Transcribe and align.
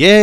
Yes. 0.00 0.16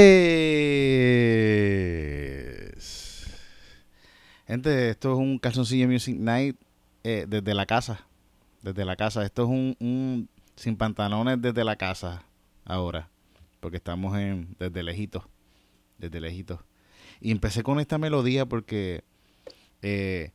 Gente, 4.48 4.90
esto 4.90 5.14
es 5.14 5.20
un 5.20 5.38
calzoncillo 5.38 5.88
Music 5.88 6.18
Night 6.18 6.58
eh, 7.04 7.28
desde 7.30 7.54
la 7.54 7.68
casa. 7.68 8.08
Desde 8.64 8.86
la 8.86 8.96
casa. 8.96 9.24
Esto 9.24 9.44
es 9.44 9.50
un, 9.50 10.30
sin 10.56 10.78
pantalones 10.78 11.40
desde 11.40 11.64
la 11.64 11.76
casa 11.76 12.24
ahora. 12.66 13.12
Porque 13.60 13.78
estamos 13.78 14.18
en 14.18 14.56
desde 14.58 14.82
lejitos. 14.82 15.26
Desde 16.00 16.22
lejitos. 16.22 16.60
Y 17.22 17.30
empecé 17.30 17.62
con 17.62 17.80
esta 17.80 18.00
melodía 18.00 18.48
porque 18.48 19.04
eh, 19.84 20.32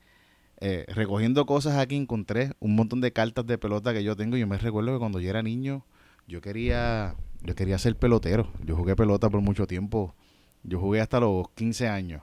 eh, 0.61 0.85
recogiendo 0.87 1.47
cosas 1.47 1.79
aquí 1.79 1.97
encontré 1.97 2.53
un 2.61 2.77
montón 2.77 3.01
de 3.01 3.13
cartas 3.13 3.45
de 3.49 3.59
pelota 3.59 3.93
que 3.93 4.05
yo 4.05 4.15
tengo. 4.15 4.37
Yo 4.37 4.47
me 4.47 4.59
recuerdo 4.59 4.93
que 4.93 5.01
cuando 5.01 5.19
yo 5.19 5.31
era 5.31 5.43
niño, 5.43 5.85
yo 6.29 6.41
quería, 6.41 7.17
yo 7.45 7.55
quería 7.55 7.79
ser 7.79 7.97
pelotero. 7.97 8.49
Yo 8.65 8.77
jugué 8.77 8.97
pelota 8.97 9.31
por 9.31 9.41
mucho 9.41 9.67
tiempo. 9.67 10.15
Yo 10.63 10.79
jugué 10.79 11.01
hasta 11.01 11.21
los 11.21 11.49
15 11.51 11.89
años. 11.89 12.23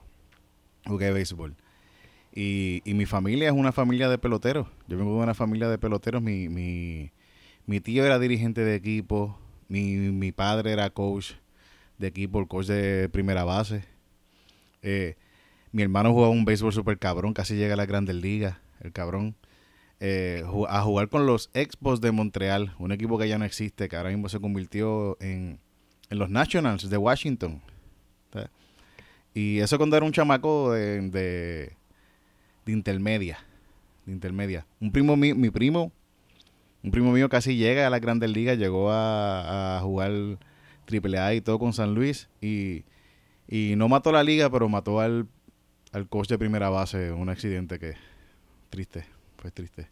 Jugué 0.86 1.12
béisbol. 1.12 1.56
Y, 2.34 2.82
y 2.86 2.94
mi 2.94 3.06
familia 3.06 3.48
es 3.48 3.54
una 3.54 3.72
familia 3.72 4.10
de 4.10 4.18
peloteros. 4.18 4.68
Yo 4.88 4.98
vengo 4.98 5.16
de 5.18 5.24
una 5.24 5.34
familia 5.34 5.68
de 5.68 5.78
peloteros. 5.78 6.22
Mi, 6.22 6.48
mi, 6.48 7.12
mi 7.66 7.80
tío 7.80 8.06
era 8.06 8.20
dirigente 8.20 8.62
de 8.64 8.76
equipo. 8.76 9.38
Mi, 9.68 9.96
mi 9.96 10.32
padre 10.32 10.72
era 10.72 10.90
coach 10.90 11.34
de 11.98 12.08
equipo, 12.08 12.46
coach 12.48 12.68
de 12.68 13.10
primera 13.10 13.44
base. 13.44 13.84
Eh, 14.82 15.16
mi 15.72 15.84
hermano 15.84 16.12
jugaba 16.14 16.32
un 16.32 16.46
béisbol 16.46 16.74
super 16.74 16.98
cabrón, 16.98 17.34
casi 17.34 17.56
llega 17.56 17.74
a 17.76 17.78
la 17.78 17.86
Grandes 17.86 18.16
Ligas, 18.16 18.58
el 18.80 18.92
cabrón. 18.92 19.36
Eh, 20.02 20.44
a 20.70 20.82
jugar 20.82 21.10
con 21.10 21.26
los 21.26 21.50
Expos 21.54 22.00
de 22.00 22.12
Montreal, 22.12 22.74
un 22.80 22.94
equipo 22.94 23.18
que 23.18 23.28
ya 23.28 23.38
no 23.38 23.44
existe, 23.44 23.90
que 23.90 23.98
ahora 23.98 24.10
mismo 24.10 24.30
se 24.30 24.40
convirtió 24.40 25.18
en, 25.20 25.60
en 26.10 26.18
los 26.18 26.30
Nationals 26.30 26.90
de 26.90 26.98
Washington. 26.98 27.62
Y 29.34 29.60
eso 29.60 29.78
cuando 29.78 29.96
era 29.96 30.06
un 30.06 30.12
chamaco 30.12 30.74
de, 30.74 31.02
de, 31.10 31.74
de 32.66 32.72
intermedia. 32.72 33.40
De 34.06 34.12
intermedia. 34.12 34.66
Un 34.80 34.92
primo 34.92 35.16
mío, 35.16 35.36
mi 35.36 35.50
primo, 35.50 35.92
un 36.82 36.92
primo 36.92 37.12
mío 37.12 37.30
casi 37.30 37.56
llega 37.56 37.86
a 37.86 37.90
la 37.90 38.00
Grandes 38.00 38.32
Ligas, 38.32 38.58
llegó 38.58 38.92
a, 38.92 39.78
a 39.78 39.82
jugar 39.82 40.12
Triple 40.86 41.20
A 41.20 41.34
y 41.36 41.42
todo 41.42 41.60
con 41.60 41.74
San 41.74 41.94
Luis. 41.94 42.28
Y, 42.42 42.86
y 43.48 43.76
no 43.76 43.88
mató 43.88 44.12
la 44.12 44.24
liga, 44.24 44.50
pero 44.50 44.68
mató 44.68 45.00
al, 45.00 45.28
al 45.92 46.08
coach 46.08 46.30
de 46.30 46.40
primera 46.40 46.70
base. 46.70 47.12
Un 47.12 47.30
accidente 47.30 47.78
que 47.78 47.94
triste, 48.70 49.06
fue 49.40 49.52
triste. 49.52 49.90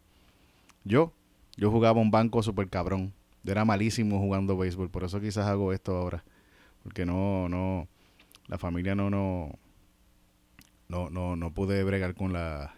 Yo, 0.84 1.14
yo 1.56 1.72
jugaba 1.72 2.00
un 2.00 2.12
banco 2.12 2.44
súper 2.44 2.70
cabrón. 2.70 3.14
Era 3.46 3.64
malísimo 3.64 4.20
jugando 4.20 4.58
béisbol, 4.58 4.90
por 4.90 5.06
eso 5.06 5.22
quizás 5.22 5.48
hago 5.48 5.72
esto 5.72 5.96
ahora. 5.96 6.24
Porque 6.84 7.06
no, 7.06 7.48
no, 7.50 7.88
la 8.48 8.58
familia 8.58 8.94
no, 8.94 9.10
no, 9.10 9.58
no, 10.90 11.10
no, 11.10 11.36
no 11.36 11.54
pude 11.54 11.84
bregar 11.84 12.14
con 12.14 12.34
la, 12.34 12.76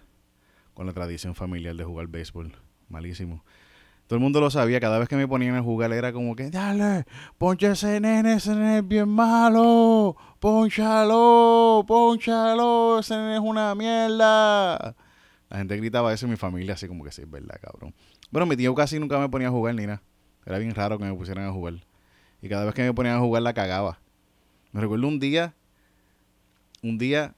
con 0.74 0.85
la 0.85 0.94
tradición 0.94 1.34
familiar 1.34 1.75
de 1.75 1.84
jugar 1.84 2.08
béisbol. 2.08 2.53
Malísimo. 2.88 3.44
Todo 4.08 4.18
el 4.18 4.24
mundo 4.24 4.40
lo 4.40 4.50
sabía, 4.50 4.79
cada 4.79 4.97
vez 4.97 5.08
que 5.08 5.16
me 5.16 5.28
ponían 5.28 5.56
a 5.56 5.62
jugar 5.62 5.94
era 5.94 6.12
como 6.12 6.35
que, 6.35 6.50
dale, 6.50 7.06
poncha 7.38 7.74
ese 7.74 8.00
nene, 8.00 8.34
ese 8.34 8.56
nene 8.56 8.79
es 8.79 8.88
bien 8.88 9.08
malo, 9.08 10.16
ponchalo, 10.40 11.85
ponchalo, 11.88 13.00
ese 13.00 13.16
nene 13.16 13.35
es 13.35 13.40
una 13.40 13.75
mierda. 13.75 14.96
La 15.50 15.58
gente 15.58 15.76
gritaba 15.78 16.14
eso 16.14 16.26
en 16.26 16.32
mi 16.32 16.38
familia, 16.38 16.76
así 16.76 16.88
como 16.88 17.04
que 17.04 17.12
sí, 17.12 17.24
es 17.24 17.30
verdad, 17.30 17.60
cabrón. 17.62 17.94
Bueno, 18.30 18.46
mi 18.46 18.56
tío 18.56 18.76
casi 18.76 19.00
nunca 19.00 19.18
me 19.18 19.30
ponía 19.30 19.48
a 19.48 19.52
jugar 19.52 19.74
ni 19.76 19.88
nada. 19.88 20.02
Era 20.46 20.60
bien 20.60 20.74
raro 20.76 20.98
que 20.98 21.06
me 21.06 21.14
pusieran 21.14 21.46
a 21.46 21.52
jugar. 21.52 21.76
Y 22.42 22.50
cada 22.50 22.66
vez 22.66 22.74
que 22.74 22.84
me 22.84 22.94
ponían 22.94 23.16
a 23.16 23.20
jugar 23.20 23.42
la 23.42 23.54
cagaba. 23.54 24.00
Me 24.72 24.82
recuerdo 24.82 25.08
un 25.08 25.20
día, 25.20 25.56
un 26.84 26.98
día, 27.00 27.34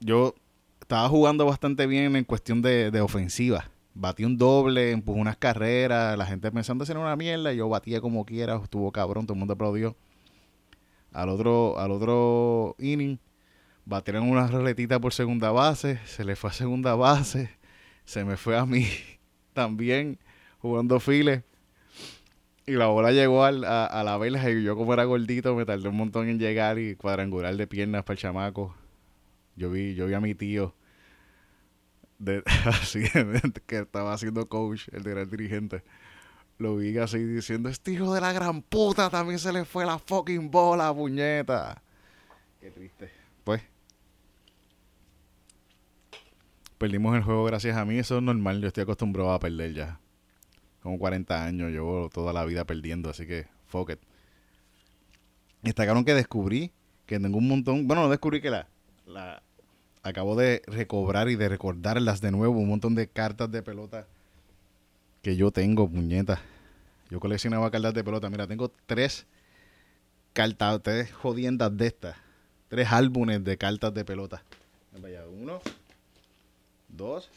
yo 0.00 0.34
estaba 0.80 1.08
jugando 1.08 1.46
bastante 1.46 1.86
bien 1.86 2.16
en 2.16 2.24
cuestión 2.24 2.60
de, 2.60 3.00
ofensiva. 3.00 3.70
Batí 3.94 4.24
un 4.24 4.36
doble, 4.36 4.90
empujé 4.90 5.20
unas 5.20 5.36
carreras, 5.36 6.18
la 6.18 6.26
gente 6.26 6.50
pensando 6.50 6.84
era 6.84 6.98
una 6.98 7.14
mierda, 7.14 7.52
yo 7.52 7.68
batía 7.68 8.00
como 8.00 8.26
quiera, 8.26 8.56
estuvo 8.56 8.90
cabrón, 8.90 9.24
todo 9.26 9.34
el 9.34 9.38
mundo 9.38 9.54
aplaudió. 9.54 9.96
Al 11.12 11.28
otro, 11.28 11.78
al 11.78 11.92
otro 11.92 12.74
inning, 12.78 13.18
batieron 13.86 14.28
una 14.30 14.46
roletita 14.46 15.00
por 15.00 15.12
segunda 15.12 15.50
base, 15.50 15.98
se 16.06 16.24
le 16.24 16.36
fue 16.36 16.50
a 16.50 16.52
segunda 16.52 16.94
base, 16.94 17.50
se 18.04 18.24
me 18.24 18.36
fue 18.36 18.56
a 18.58 18.66
mí 18.66 18.86
también, 19.52 20.18
jugando 20.58 21.00
files. 21.00 21.42
Y 22.66 22.72
la 22.72 22.86
bola 22.86 23.12
llegó 23.12 23.44
al- 23.44 23.64
a, 23.64 23.84
a 23.84 24.02
la 24.04 24.16
verja 24.16 24.50
y 24.50 24.62
yo 24.62 24.74
como 24.74 24.94
era 24.94 25.04
gordito 25.04 25.54
me 25.54 25.66
tardé 25.66 25.88
un 25.88 25.96
montón 25.96 26.28
en 26.28 26.38
llegar 26.38 26.78
y 26.78 26.96
cuadrangular 26.96 27.54
de 27.56 27.66
piernas 27.66 28.04
para 28.04 28.14
el 28.14 28.18
chamaco. 28.20 28.74
Yo 29.56 29.70
vi, 29.70 29.94
yo 29.94 30.06
vi 30.06 30.14
a 30.14 30.20
mi 30.20 30.34
tío 30.34 30.74
de, 32.18 32.42
que 33.66 33.78
estaba 33.80 34.14
haciendo 34.14 34.48
coach, 34.48 34.88
el 34.92 35.02
gran 35.02 35.28
dirigente. 35.28 35.82
Lo 36.56 36.76
vi 36.76 36.96
así 36.98 37.18
diciendo, 37.18 37.68
este 37.68 37.92
hijo 37.92 38.14
de 38.14 38.20
la 38.22 38.32
gran 38.32 38.62
puta 38.62 39.10
también 39.10 39.38
se 39.38 39.52
le 39.52 39.64
fue 39.66 39.84
la 39.84 39.98
fucking 39.98 40.50
bola, 40.50 40.94
puñeta. 40.94 41.82
Qué 42.60 42.70
triste. 42.70 43.10
Pues. 43.44 43.60
Perdimos 46.78 47.16
el 47.16 47.22
juego 47.22 47.44
gracias 47.44 47.76
a 47.76 47.84
mí, 47.84 47.98
eso 47.98 48.16
es 48.16 48.22
normal, 48.22 48.60
yo 48.60 48.68
estoy 48.68 48.82
acostumbrado 48.82 49.32
a 49.32 49.38
perder 49.38 49.74
ya. 49.74 50.00
Como 50.82 50.98
40 50.98 51.44
años, 51.44 51.70
llevo 51.70 52.10
toda 52.10 52.32
la 52.32 52.44
vida 52.44 52.64
perdiendo, 52.64 53.10
así 53.10 53.26
que 53.26 53.46
fuck 53.66 53.90
it. 53.90 53.98
Destacaron 55.62 56.04
que 56.04 56.14
descubrí 56.14 56.72
que 57.06 57.18
tengo 57.18 57.38
un 57.38 57.48
montón, 57.48 57.86
bueno, 57.86 58.02
no 58.02 58.10
descubrí 58.10 58.40
que 58.40 58.50
la, 58.50 58.68
la 59.06 59.42
acabo 60.02 60.36
de 60.36 60.62
recobrar 60.66 61.28
y 61.30 61.36
de 61.36 61.48
recordarlas 61.48 62.20
de 62.20 62.30
nuevo, 62.30 62.58
un 62.58 62.68
montón 62.68 62.94
de 62.94 63.08
cartas 63.08 63.50
de 63.50 63.62
pelota 63.62 64.06
que 65.22 65.36
yo 65.36 65.50
tengo, 65.50 65.88
puñeta. 65.88 66.42
Yo 67.10 67.20
coleccionaba 67.20 67.70
cartas 67.70 67.94
de 67.94 68.04
pelota, 68.04 68.28
mira, 68.28 68.46
tengo 68.46 68.70
tres 68.86 69.26
cartas, 70.34 70.82
tres 70.82 71.12
jodiendas 71.12 71.74
de 71.76 71.86
estas, 71.86 72.16
tres 72.68 72.92
álbumes 72.92 73.42
de 73.42 73.56
cartas 73.56 73.94
de 73.94 74.04
pelota. 74.04 74.42
Vaya, 75.00 75.24
uno, 75.26 75.60
dos, 76.96 77.30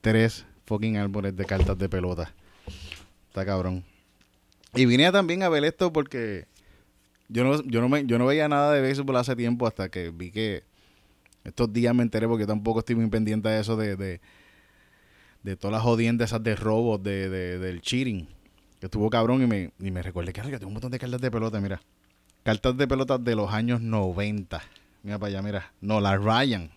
tres 0.00 0.44
fucking 0.66 0.96
álbumes 0.96 1.36
de 1.36 1.44
cartas 1.44 1.76
de 1.78 1.88
pelota. 1.88 2.32
Está 3.28 3.44
cabrón. 3.44 3.84
Y 4.74 4.86
vine 4.86 5.10
también 5.12 5.42
a 5.42 5.48
ver 5.48 5.64
esto 5.64 5.92
porque 5.92 6.46
yo 7.28 7.44
no, 7.44 7.62
yo 7.64 7.80
no, 7.80 7.88
me, 7.88 8.06
yo 8.06 8.18
no 8.18 8.26
veía 8.26 8.48
nada 8.48 8.72
de 8.72 8.80
béisbol 8.80 9.16
hace 9.16 9.34
tiempo 9.36 9.66
hasta 9.66 9.88
que 9.88 10.10
vi 10.10 10.30
que 10.30 10.62
estos 11.44 11.72
días 11.72 11.94
me 11.94 12.02
enteré 12.02 12.28
porque 12.28 12.42
yo 12.42 12.48
tampoco 12.48 12.80
estoy 12.80 12.96
muy 12.96 13.08
pendiente 13.08 13.48
de 13.48 13.60
eso 13.60 13.76
de, 13.76 13.96
de, 13.96 14.20
todas 15.56 15.72
las 15.72 15.82
jodiendas 15.82 16.30
esas 16.30 16.42
de 16.42 16.54
robos, 16.54 17.02
de, 17.02 17.28
de- 17.28 17.58
del 17.58 17.80
cheating. 17.80 18.28
Estuvo 18.80 19.10
cabrón 19.10 19.42
y 19.42 19.46
me, 19.46 19.72
y 19.78 19.90
me 19.90 20.02
recordé 20.02 20.32
que 20.32 20.40
tengo 20.42 20.66
un 20.68 20.72
montón 20.74 20.90
de 20.90 20.98
cartas 20.98 21.20
de 21.20 21.30
pelota, 21.30 21.60
mira. 21.60 21.80
Cartas 22.42 22.76
de 22.76 22.88
pelota 22.88 23.18
de 23.18 23.34
los 23.34 23.52
años 23.52 23.80
90. 23.80 24.62
Mira 25.02 25.18
para 25.18 25.28
allá, 25.28 25.42
mira. 25.42 25.72
No, 25.80 26.00
la 26.00 26.16
Ryan. 26.16 26.70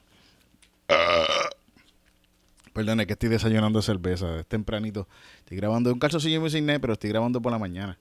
Perdón, 2.73 3.01
es 3.01 3.07
que 3.07 3.13
estoy 3.13 3.29
desayunando 3.29 3.81
cerveza. 3.81 4.39
Es 4.39 4.47
tempranito. 4.47 5.07
Estoy 5.39 5.57
grabando 5.57 5.93
un 5.93 5.99
calzoncillo 5.99 6.41
muy 6.41 6.49
sin 6.49 6.65
pero 6.65 6.93
estoy 6.93 7.11
grabando 7.11 7.41
por 7.41 7.51
la 7.51 7.59
mañana. 7.59 7.99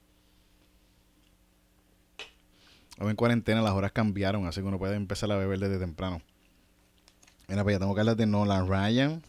Ahora 2.97 3.11
en 3.11 3.15
cuarentena 3.15 3.61
las 3.61 3.73
horas 3.73 3.91
cambiaron, 3.91 4.45
así 4.47 4.61
que 4.61 4.67
uno 4.67 4.79
puede 4.79 4.95
empezar 4.95 5.31
a 5.31 5.37
beber 5.37 5.59
desde 5.59 5.77
temprano. 5.79 6.21
Mira, 7.47 7.63
pues 7.63 7.75
ya 7.75 7.79
tengo 7.79 7.93
cartas 7.93 8.17
de 8.17 8.25
Nolan 8.25 8.67
Ryan. 8.67 9.21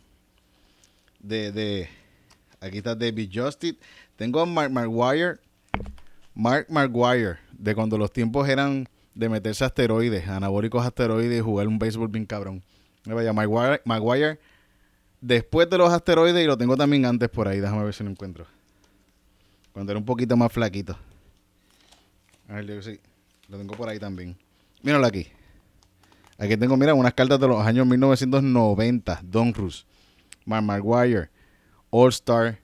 De, 1.20 1.52
de. 1.52 1.88
Aquí 2.61 2.79
está 2.79 2.94
David 2.94 3.31
Justice. 3.32 3.79
Tengo 4.17 4.40
a 4.40 4.47
Mark 4.47 4.70
Maguire. 4.70 5.38
Mark 6.35 6.67
Maguire. 6.70 7.38
De 7.52 7.75
cuando 7.75 7.99
los 7.99 8.12
tiempos 8.12 8.49
eran 8.49 8.88
de 9.14 9.28
meterse 9.28 9.64
asteroides, 9.64 10.28
anabólicos 10.28 10.84
asteroides 10.84 11.38
y 11.38 11.40
jugar 11.40 11.69
un 11.69 11.78
béisbol 11.78 12.08
bien 12.08 12.26
cabrón. 12.26 12.62
Mira, 13.05 13.16
vaya, 13.16 13.32
Maguire, 13.32 13.81
Maguire. 13.84 14.38
Después 15.20 15.70
de 15.70 15.78
los 15.78 15.93
asteroides 15.93 16.43
y 16.43 16.46
lo 16.46 16.58
tengo 16.58 16.76
también 16.76 17.06
antes 17.06 17.28
por 17.28 17.49
ahí. 17.49 17.61
Déjame 17.61 17.84
ver 17.84 17.94
si 17.94 18.05
lo 18.05 18.11
encuentro. 18.11 18.46
Cuando 19.72 19.93
era 19.93 19.99
un 19.99 20.05
poquito 20.05 20.37
más 20.37 20.52
flaquito. 20.52 20.99
A 22.49 22.55
ver, 22.55 22.82
sí. 22.82 23.00
Lo 23.49 23.58
tengo 23.58 23.75
por 23.75 23.88
ahí 23.88 23.99
también. 23.99 24.37
Míralo 24.82 25.06
aquí. 25.06 25.28
Aquí 26.37 26.56
tengo, 26.56 26.76
mira, 26.76 26.94
unas 26.94 27.14
cartas 27.14 27.40
de 27.40 27.49
los 27.49 27.64
años 27.64 27.87
1990. 27.87 29.20
Donruss. 29.22 29.87
Mark 30.44 30.64
Maguire. 30.64 31.31
All 31.90 32.11
Star. 32.11 32.58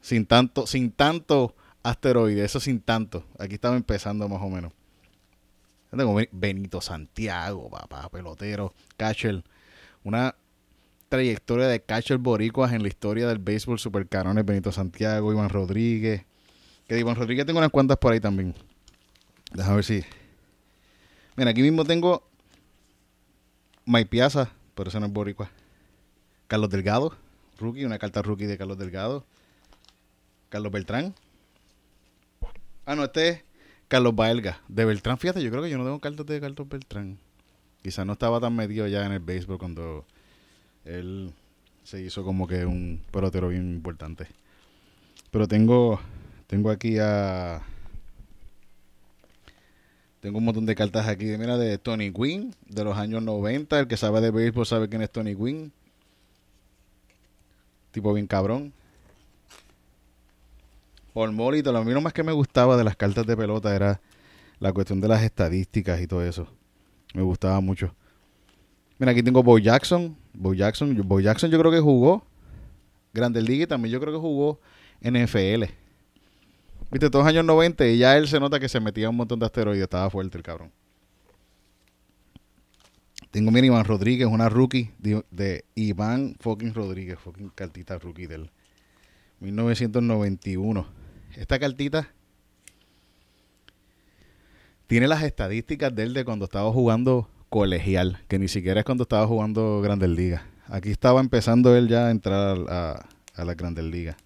Sin 0.00 0.26
tanto, 0.26 0.66
sin 0.66 0.90
tanto 0.92 1.54
asteroide. 1.82 2.44
Eso 2.44 2.60
sin 2.60 2.80
tanto. 2.80 3.24
Aquí 3.38 3.54
estaba 3.54 3.76
empezando 3.76 4.28
más 4.28 4.40
o 4.40 4.48
menos. 4.48 4.72
Tengo 5.96 6.14
Ben- 6.14 6.28
Benito 6.32 6.80
Santiago, 6.80 7.68
papá, 7.70 8.08
pelotero. 8.08 8.72
Catcher. 8.96 9.44
Una 10.04 10.34
trayectoria 11.08 11.66
de 11.66 11.82
catcher 11.82 12.16
boricuas 12.18 12.72
en 12.72 12.82
la 12.82 12.88
historia 12.88 13.28
del 13.28 13.38
béisbol, 13.38 13.78
supercarones, 13.78 14.44
Benito 14.44 14.72
Santiago, 14.72 15.32
Iván 15.32 15.50
Rodríguez. 15.50 16.24
Que 16.88 16.94
de 16.94 17.00
Iván 17.00 17.16
Rodríguez 17.16 17.44
tengo 17.46 17.58
unas 17.58 17.70
cuantas 17.70 17.98
por 17.98 18.12
ahí 18.12 18.20
también. 18.20 18.54
Déjame 19.52 19.76
ver 19.76 19.84
si. 19.84 20.04
Mira, 21.36 21.50
aquí 21.50 21.62
mismo 21.62 21.84
tengo 21.84 22.26
Mike 23.84 24.08
Piazza, 24.08 24.50
pero 24.74 24.88
ese 24.88 24.98
no 24.98 25.06
es 25.06 25.12
boricua. 25.12 25.50
Carlos 26.48 26.70
Delgado, 26.70 27.16
rookie, 27.58 27.84
una 27.84 27.98
carta 27.98 28.22
rookie 28.22 28.46
de 28.46 28.56
Carlos 28.58 28.78
Delgado. 28.78 29.24
Carlos 30.48 30.72
Beltrán. 30.72 31.14
Ah, 32.84 32.94
no, 32.94 33.04
este 33.04 33.28
es 33.28 33.44
Carlos 33.92 34.16
Baelga. 34.16 34.58
De 34.68 34.86
Beltrán, 34.86 35.18
fíjate, 35.18 35.42
yo 35.42 35.50
creo 35.50 35.62
que 35.62 35.68
yo 35.68 35.76
no 35.76 35.84
tengo 35.84 36.00
cartas 36.00 36.24
de 36.24 36.40
Carlos 36.40 36.66
Beltrán. 36.66 37.18
Quizás 37.82 38.06
no 38.06 38.14
estaba 38.14 38.40
tan 38.40 38.56
metido 38.56 38.86
ya 38.86 39.04
en 39.04 39.12
el 39.12 39.18
béisbol 39.18 39.58
cuando 39.58 40.06
él 40.86 41.30
se 41.84 42.00
hizo 42.00 42.24
como 42.24 42.48
que 42.48 42.64
un 42.64 43.02
pelotero 43.10 43.48
bien 43.48 43.70
importante. 43.70 44.28
Pero 45.30 45.46
tengo, 45.46 46.00
tengo 46.46 46.70
aquí 46.70 46.96
a... 46.98 47.60
Tengo 50.20 50.38
un 50.38 50.46
montón 50.46 50.64
de 50.64 50.74
cartas 50.74 51.06
aquí. 51.06 51.26
Mira, 51.36 51.58
de 51.58 51.76
Tony 51.76 52.10
Quinn, 52.10 52.54
de 52.70 52.84
los 52.84 52.96
años 52.96 53.22
90. 53.22 53.78
El 53.78 53.88
que 53.88 53.98
sabe 53.98 54.22
de 54.22 54.30
béisbol 54.30 54.64
sabe 54.64 54.88
quién 54.88 55.02
es 55.02 55.10
Tony 55.10 55.36
Quinn. 55.36 55.70
Tipo 57.90 58.14
bien 58.14 58.26
cabrón. 58.26 58.72
Paul 61.12 61.32
Molito, 61.32 61.72
lo 61.72 62.00
más 62.00 62.12
que 62.12 62.22
me 62.22 62.32
gustaba 62.32 62.76
de 62.76 62.84
las 62.84 62.96
cartas 62.96 63.26
de 63.26 63.36
pelota 63.36 63.74
era 63.74 64.00
la 64.58 64.72
cuestión 64.72 65.00
de 65.00 65.08
las 65.08 65.22
estadísticas 65.22 66.00
y 66.00 66.06
todo 66.06 66.24
eso. 66.24 66.46
Me 67.14 67.22
gustaba 67.22 67.60
mucho. 67.60 67.94
Mira, 68.98 69.12
aquí 69.12 69.22
tengo 69.22 69.42
Bo 69.42 69.58
Jackson. 69.58 70.16
Bo 70.32 70.54
Jackson, 70.54 70.96
Bo 71.06 71.20
Jackson 71.20 71.50
yo 71.50 71.58
creo 71.58 71.70
que 71.70 71.80
jugó 71.80 72.24
Grande 73.12 73.42
Liga 73.42 73.64
y 73.64 73.66
también 73.66 73.92
yo 73.92 74.00
creo 74.00 74.12
que 74.14 74.18
jugó 74.18 74.60
NFL. 75.02 75.64
Viste, 76.90 77.10
todos 77.10 77.24
los 77.24 77.26
años 77.26 77.44
90 77.44 77.86
y 77.88 77.98
ya 77.98 78.16
él 78.16 78.28
se 78.28 78.38
nota 78.40 78.60
que 78.60 78.68
se 78.68 78.80
metía 78.80 79.10
un 79.10 79.16
montón 79.16 79.38
de 79.38 79.46
asteroides. 79.46 79.82
Estaba 79.82 80.08
fuerte 80.08 80.38
el 80.38 80.42
cabrón. 80.42 80.70
Tengo, 83.30 83.50
mira, 83.50 83.66
Iván 83.66 83.84
Rodríguez, 83.84 84.28
una 84.28 84.48
rookie 84.50 84.90
de, 84.98 85.64
Iván 85.74 86.36
fucking 86.38 86.74
Rodríguez, 86.74 87.18
fucking 87.18 87.48
cartita 87.54 87.98
rookie 87.98 88.26
del 88.26 88.50
1991. 89.40 91.01
Esta 91.36 91.58
cartita 91.58 92.08
tiene 94.86 95.08
las 95.08 95.22
estadísticas 95.22 95.94
de 95.94 96.02
él 96.02 96.14
de 96.14 96.24
cuando 96.24 96.44
estaba 96.44 96.70
jugando 96.70 97.28
colegial, 97.48 98.20
que 98.28 98.38
ni 98.38 98.48
siquiera 98.48 98.80
es 98.80 98.84
cuando 98.84 99.02
estaba 99.02 99.26
jugando 99.26 99.80
Grandes 99.80 100.10
Ligas. 100.10 100.42
Aquí 100.68 100.90
estaba 100.90 101.20
empezando 101.20 101.76
él 101.76 101.88
ya 101.88 102.08
a 102.08 102.10
entrar 102.10 102.58
a, 102.68 103.06
a 103.34 103.44
las 103.44 103.56
Grandes 103.56 103.84
Ligas. 103.84 104.16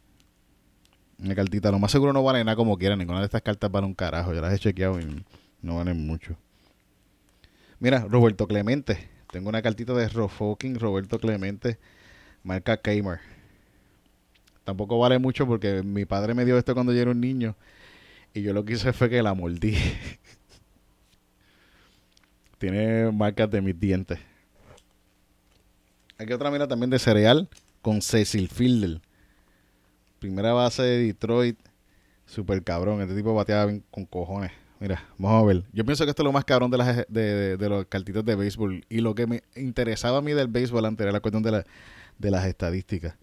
Una 1.19 1.35
cartita, 1.35 1.70
lo 1.70 1.79
más 1.79 1.93
seguro 1.93 2.12
no 2.12 2.23
vale 2.23 2.44
nada 2.44 2.56
como 2.56 2.76
quiera. 2.76 2.97
Ninguna 2.97 3.20
de 3.20 3.26
estas 3.26 3.43
cartas 3.43 3.70
vale 3.70 3.87
un 3.87 3.94
carajo. 3.94 4.35
Ya 4.35 4.41
las 4.41 4.52
he 4.52 4.59
chequeado 4.59 5.00
y 5.00 5.25
no 5.62 5.76
valen 5.76 6.06
mucho. 6.06 6.37
Mira, 7.79 8.06
Roberto 8.09 8.47
Clemente. 8.47 9.09
Tengo 9.31 9.49
una 9.49 9.62
cartita 9.62 9.93
de 9.94 10.09
Rofoking 10.09 10.79
Roberto 10.79 11.19
Clemente, 11.19 11.79
marca 12.43 12.76
Kamer. 12.76 13.20
Tampoco 14.67 14.99
vale 14.99 15.21
mucho 15.21 15.47
porque 15.47 15.85
mi 15.85 16.07
padre 16.07 16.35
me 16.35 16.45
dio 16.45 16.59
esto 16.59 16.75
cuando 16.75 16.93
yo 16.93 17.01
era 17.01 17.13
un 17.13 17.21
niño 17.21 17.55
y 18.35 18.43
yo 18.43 18.53
lo 18.53 18.65
que 18.65 18.73
hice 18.73 18.93
fue 18.93 19.09
que 19.09 19.23
la 19.23 19.33
mordí. 19.33 19.77
Tiene 22.59 23.13
marcas 23.13 23.49
de 23.49 23.61
mis 23.61 23.79
dientes. 23.79 24.19
Aquí 26.19 26.33
otra 26.33 26.51
mira 26.51 26.67
también 26.67 26.91
de 26.91 26.99
cereal 26.99 27.49
con 27.81 28.03
Cecil 28.03 28.49
Fielder. 28.49 29.01
Primera 30.19 30.53
base 30.53 30.83
de 30.83 30.99
Detroit. 30.99 31.61
Super 32.25 32.61
cabrón. 32.65 33.01
Este 33.03 33.15
tipo 33.15 33.37
bateaba 33.37 33.73
con 33.93 34.05
cojones. 34.05 34.51
Mira, 34.81 35.05
vamos 35.17 35.45
a 35.45 35.47
ver. 35.47 35.62
Yo 35.73 35.85
pienso 35.85 36.05
que 36.05 36.11
esto 36.11 36.23
es 36.23 36.25
lo 36.25 36.33
más 36.33 36.45
cabrón 36.45 36.73
de, 36.73 36.79
las, 36.79 37.07
de, 37.09 37.57
de, 37.57 37.69
los 37.69 37.87
cartitos 37.87 38.25
de 38.25 38.35
béisbol. 38.35 38.85
Y 38.89 38.99
lo 38.99 39.15
que 39.15 39.29
me 39.29 39.45
interesaba 39.55 40.19
a 40.19 40.23
mí 40.23 40.33
del 40.33 40.49
béisbol 40.49 40.87
antes 40.87 41.05
era 41.05 41.12
la 41.12 41.21
cuestión 41.21 41.45
de, 41.45 41.65
de 42.19 42.31
las 42.33 42.47
estadísticas. 42.47 43.15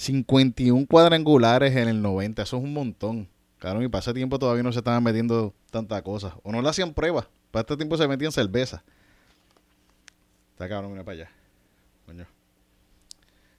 51 0.00 0.86
cuadrangulares 0.86 1.76
en 1.76 1.86
el 1.86 2.00
90. 2.00 2.40
Eso 2.40 2.56
es 2.56 2.62
un 2.62 2.72
montón. 2.72 3.28
Claro, 3.58 3.82
y 3.82 3.88
para 3.88 4.00
ese 4.00 4.14
tiempo 4.14 4.38
todavía 4.38 4.62
no 4.62 4.72
se 4.72 4.78
estaban 4.78 5.02
metiendo 5.02 5.52
tantas 5.70 6.00
cosas. 6.00 6.32
O 6.42 6.50
no 6.52 6.62
le 6.62 6.68
hacían 6.70 6.94
pruebas. 6.94 7.28
Para 7.50 7.60
este 7.60 7.76
tiempo 7.76 7.98
se 7.98 8.08
metían 8.08 8.32
cerveza. 8.32 8.82
Está 10.52 10.70
cabrón, 10.70 10.92
mira 10.92 11.04
para 11.04 11.16
allá. 11.16 11.30
Coño. 12.06 12.26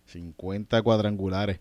50 0.07 0.81
cuadrangulares. 0.81 1.59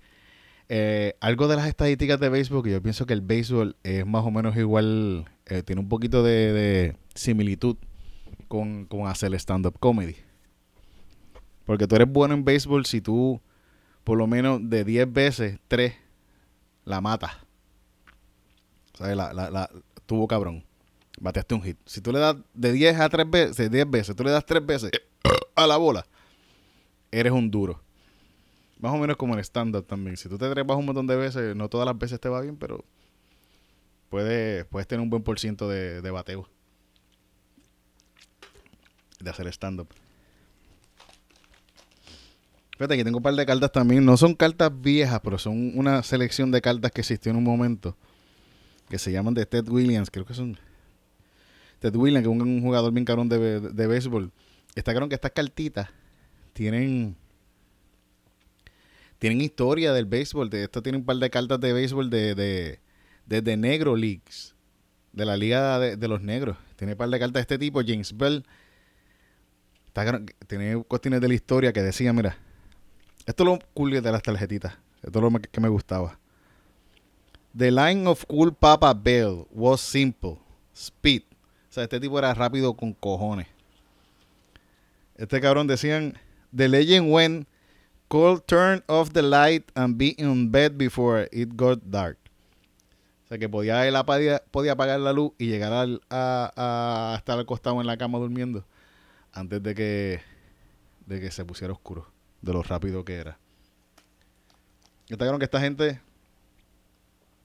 Eh, 0.71 1.15
algo 1.21 1.47
de 1.47 1.57
las 1.57 1.67
estadísticas 1.67 2.19
de 2.19 2.31
béisbol, 2.31 2.63
que 2.63 2.71
yo 2.71 2.81
pienso 2.81 3.05
que 3.05 3.13
el 3.13 3.21
béisbol 3.21 3.77
es 3.83 4.07
más 4.07 4.25
o 4.25 4.31
menos 4.31 4.57
igual, 4.57 5.29
eh, 5.45 5.63
tiene 5.63 5.83
un 5.83 5.91
poquito 5.91 6.23
de, 6.23 6.97
similitud 7.15 7.77
con, 8.49 8.87
con 8.87 9.07
hacer 9.09 9.35
stand-up 9.35 9.79
comedy. 9.79 10.17
Porque 11.67 11.87
tú 11.87 11.97
eres 11.97 12.11
bueno 12.11 12.33
en 12.33 12.47
béisbol 12.47 12.87
si 12.87 13.03
tú, 13.03 13.43
por 14.05 14.19
lo 14.19 14.27
menos 14.27 14.61
de 14.63 14.85
10 14.85 15.13
veces, 15.13 15.59
3 15.69 15.95
la 16.85 17.01
matas. 17.01 17.33
¿Sabes? 18.95 19.17
La, 19.17 19.33
la, 19.33 19.51
la, 19.51 19.71
tuvo 20.07 20.27
cabrón 20.27 20.65
bateaste 21.21 21.55
un 21.55 21.63
hit. 21.63 21.79
Si 21.87 22.01
tú 22.01 22.11
le 22.11 22.19
das 22.19 22.37
de 22.55 22.73
10 22.73 22.99
a 22.99 23.09
3 23.09 23.31
veces, 23.31 23.71
10 23.71 23.91
veces, 23.91 24.17
tú 24.17 24.25
le 24.25 24.31
das 24.31 24.45
3 24.45 24.65
veces 24.65 24.91
a 25.55 25.67
la 25.67 25.77
bola, 25.77 26.05
eres 27.13 27.33
un 27.33 27.51
duro. 27.51 27.81
Más 28.79 28.93
o 28.93 28.97
menos 28.97 29.17
como 29.17 29.35
en 29.35 29.41
estándar 29.41 29.83
también. 29.83 30.17
Si 30.17 30.29
tú 30.29 30.39
te 30.39 30.49
trepas 30.51 30.77
un 30.77 30.87
montón 30.87 31.07
de 31.07 31.15
veces, 31.15 31.55
no 31.55 31.69
todas 31.69 31.87
las 31.87 31.97
veces 31.99 32.19
te 32.19 32.31
va 32.31 32.41
bien, 32.41 32.57
pero 32.57 32.83
puedes, 34.09 34.65
puedes 34.65 34.89
tener 34.89 35.03
un 35.03 35.11
buen 35.11 35.23
por 35.23 35.39
ciento 35.39 35.69
de, 35.69 36.01
de 36.01 36.11
bateo. 36.11 36.49
De 39.21 39.29
hacer 39.29 39.47
stand-up. 39.49 39.89
Fíjate, 42.81 42.95
aquí 42.95 43.05
tengo 43.05 43.19
un 43.19 43.23
par 43.23 43.35
de 43.35 43.45
cartas 43.45 43.71
también. 43.73 44.07
No 44.07 44.17
son 44.17 44.35
cartas 44.35 44.73
viejas, 44.81 45.21
pero 45.23 45.37
son 45.37 45.77
una 45.79 46.03
selección 46.03 46.51
de 46.51 46.63
cartas 46.63 46.91
que 46.91 47.03
existió 47.03 47.31
en 47.31 47.37
un 47.37 47.45
momento. 47.45 47.95
Que 48.89 48.99
se 48.99 49.13
llaman 49.13 49.35
de 49.35 49.45
Ted 49.45 49.69
Williams. 49.69 50.11
Creo 50.11 50.25
que 50.25 50.33
son 50.33 50.57
Ted 51.79 51.95
Williams, 51.95 52.27
que 52.27 52.33
es 52.33 52.41
un, 52.41 52.63
jugador 52.63 52.91
bien 52.91 53.05
cabrón 53.05 53.29
de, 53.29 53.61
de, 53.61 53.87
béisbol. 53.87 54.33
Está 54.75 54.93
claro 54.93 55.11
que 55.11 55.15
estas 55.15 55.33
cartitas 55.33 55.91
tienen 56.55 57.17
tienen 59.19 59.43
historia 59.43 59.93
del 59.93 60.07
béisbol. 60.07 60.49
De, 60.49 60.65
esto 60.65 60.83
tiene 60.83 60.97
un 60.97 61.05
par 61.05 61.17
de 61.17 61.29
cartas 61.29 61.61
de 61.61 61.75
béisbol 61.75 62.09
de, 62.09 62.35
de, 62.35 63.43
de, 63.43 63.57
Negro 63.59 63.95
Leagues. 63.95 64.55
De 65.13 65.27
la 65.27 65.37
Liga 65.37 65.79
de, 65.79 66.09
los 66.09 66.23
Negros. 66.23 66.57
Tiene 66.77 66.95
un 66.95 66.99
par 66.99 67.11
de 67.11 67.19
cartas 67.19 67.35
de 67.35 67.41
este 67.41 67.59
tipo. 67.59 67.83
James 67.87 68.17
Bell. 68.17 68.47
Está, 69.89 70.23
tiene 70.47 70.83
cuestiones 70.85 71.21
de 71.21 71.29
la 71.29 71.35
historia 71.35 71.75
que 71.75 71.83
decía, 71.83 72.15
mira. 72.15 72.39
Esto 73.27 73.43
es 73.43 73.47
lo 73.47 73.59
cool 73.75 74.03
de 74.03 74.13
las 74.13 74.23
tarjetitas. 74.23 74.75
Esto 75.03 75.19
es 75.19 75.33
lo 75.33 75.41
que 75.41 75.61
me 75.61 75.69
gustaba. 75.69 76.19
The 77.57 77.71
line 77.71 78.07
of 78.07 78.25
cool 78.27 78.53
Papa 78.53 78.95
Bell 78.95 79.47
was 79.51 79.81
simple. 79.81 80.39
Speed, 80.73 81.23
o 81.69 81.73
sea, 81.73 81.83
este 81.85 82.01
tipo 82.01 82.19
era 82.19 82.33
rápido 82.33 82.75
con 82.75 82.93
cojones. 82.93 83.47
Este 85.17 85.41
cabrón 85.41 85.67
decían, 85.67 86.17
The 86.55 86.69
legend 86.69 87.13
went, 87.13 87.49
cold 88.09 88.43
turn 88.47 88.83
off 88.89 89.13
the 89.13 89.23
light 89.23 89.71
and 89.75 89.97
be 89.97 90.15
in 90.19 90.51
bed 90.51 90.77
before 90.77 91.29
it 91.31 91.51
got 91.55 91.81
dark. 91.85 92.19
O 93.25 93.29
sea, 93.29 93.39
que 93.39 93.49
podía, 93.49 93.87
él 93.87 93.95
podía, 94.51 94.73
apagar 94.73 94.99
la 94.99 95.13
luz 95.13 95.33
y 95.39 95.47
llegar 95.47 95.73
a, 96.11 97.15
estar 97.17 97.39
acostado 97.39 97.81
en 97.81 97.87
la 97.87 97.97
cama 97.97 98.19
durmiendo 98.19 98.65
antes 99.33 99.63
de 99.63 99.75
que, 99.75 100.21
de 101.07 101.21
que 101.21 101.31
se 101.31 101.45
pusiera 101.45 101.73
oscuro, 101.73 102.07
de 102.43 102.53
lo 102.53 102.63
rápido 102.63 103.05
que 103.05 103.15
era. 103.15 103.39
Está 105.09 105.39
que 105.39 105.45
esta 105.45 105.61
gente 105.61 106.01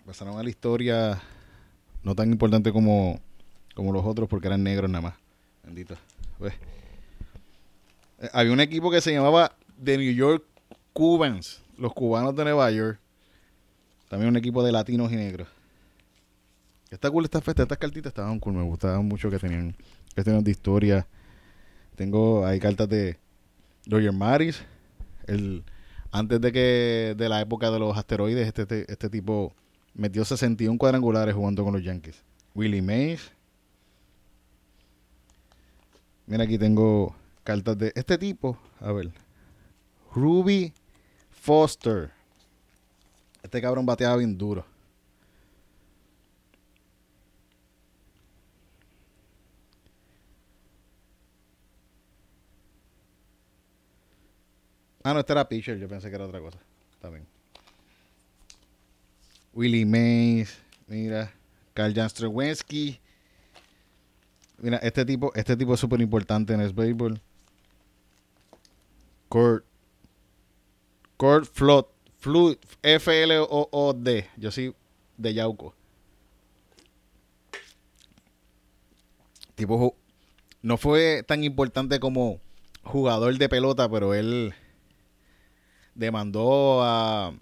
pasaron 0.05 0.37
a 0.37 0.43
la 0.43 0.49
historia 0.49 1.19
no 2.03 2.13
tan 2.13 2.31
importante 2.31 2.71
como 2.71 3.19
como 3.75 3.91
los 3.91 4.05
otros 4.05 4.27
porque 4.29 4.47
eran 4.47 4.63
negros 4.63 4.89
nada 4.89 5.01
más. 5.01 5.13
Bendito. 5.63 5.95
Pues, 6.39 6.53
eh, 8.19 8.29
había 8.33 8.53
un 8.53 8.61
equipo 8.61 8.89
que 8.89 9.01
se 9.01 9.11
llamaba 9.11 9.55
The 9.83 9.97
New 9.97 10.13
York 10.13 10.43
Cubans, 10.93 11.61
los 11.77 11.93
cubanos 11.93 12.35
de 12.35 12.43
Nueva 12.45 12.71
York. 12.71 12.99
También 14.09 14.29
un 14.29 14.37
equipo 14.37 14.63
de 14.63 14.71
latinos 14.71 15.11
y 15.11 15.15
negros. 15.15 15.47
Está 16.89 17.09
cool 17.09 17.25
esta 17.25 17.41
festa, 17.41 17.63
estas 17.63 17.77
cartitas 17.77 18.11
estaban 18.11 18.39
cool, 18.39 18.53
me 18.53 18.63
gustaban 18.63 19.05
mucho 19.05 19.29
que 19.29 19.39
tenían 19.39 19.75
cuestiones 20.13 20.43
de 20.43 20.51
historia. 20.51 21.07
Tengo 21.95 22.45
ahí 22.45 22.59
cartas 22.59 22.87
de 22.87 23.17
Roger 23.87 24.13
Maris, 24.13 24.63
el 25.27 25.63
antes 26.11 26.39
de 26.39 26.51
que 26.51 27.15
de 27.17 27.29
la 27.29 27.41
época 27.41 27.71
de 27.71 27.79
los 27.79 27.97
asteroides, 27.97 28.47
este, 28.47 28.61
este, 28.61 28.91
este 28.91 29.09
tipo 29.09 29.53
metió 29.93 30.23
61 30.23 30.77
cuadrangulares 30.77 31.35
jugando 31.35 31.63
con 31.63 31.73
los 31.73 31.83
Yankees. 31.83 32.23
Willie 32.53 32.81
Mays, 32.81 33.31
Mira, 36.27 36.43
aquí 36.43 36.57
tengo 36.57 37.15
cartas 37.43 37.77
de 37.77 37.91
este 37.95 38.17
tipo. 38.17 38.57
A 38.79 38.91
ver. 38.91 39.11
Ruby 40.13 40.73
Foster. 41.29 42.11
Este 43.43 43.61
cabrón 43.61 43.85
bateaba 43.85 44.17
bien 44.17 44.37
duro. 44.37 44.65
Ah, 55.05 55.13
no, 55.13 55.19
este 55.19 55.33
era 55.33 55.47
pitcher. 55.47 55.77
Yo 55.77 55.87
pensé 55.87 56.09
que 56.09 56.15
era 56.15 56.25
otra 56.25 56.39
cosa. 56.39 56.57
También. 56.99 57.27
Willie 59.53 59.85
Mays. 59.85 60.57
Mira. 60.87 61.31
Carl 61.75 61.93
Jan 61.93 62.09
Strawinsky. 62.09 62.99
Mira, 64.57 64.77
este 64.77 65.05
tipo, 65.05 65.31
este 65.35 65.55
tipo 65.55 65.75
es 65.75 65.79
súper 65.79 66.01
importante 66.01 66.53
en 66.53 66.61
el 66.61 66.73
béisbol. 66.73 67.21
Kurt. 69.29 69.63
Kurt 71.17 71.45
Flood. 71.53 71.85
F-L-O-O-D. 72.81 74.29
Yo 74.37 74.49
soy 74.49 74.73
de 75.17 75.33
Yauco. 75.35 75.75
Tipo, 79.53 79.95
no 80.63 80.77
fue 80.77 81.21
tan 81.21 81.43
importante 81.43 81.99
como 81.99 82.41
jugador 82.81 83.37
de 83.37 83.49
pelota, 83.49 83.87
pero 83.87 84.15
él 84.15 84.55
demandó 85.95 86.83
a... 86.83 87.33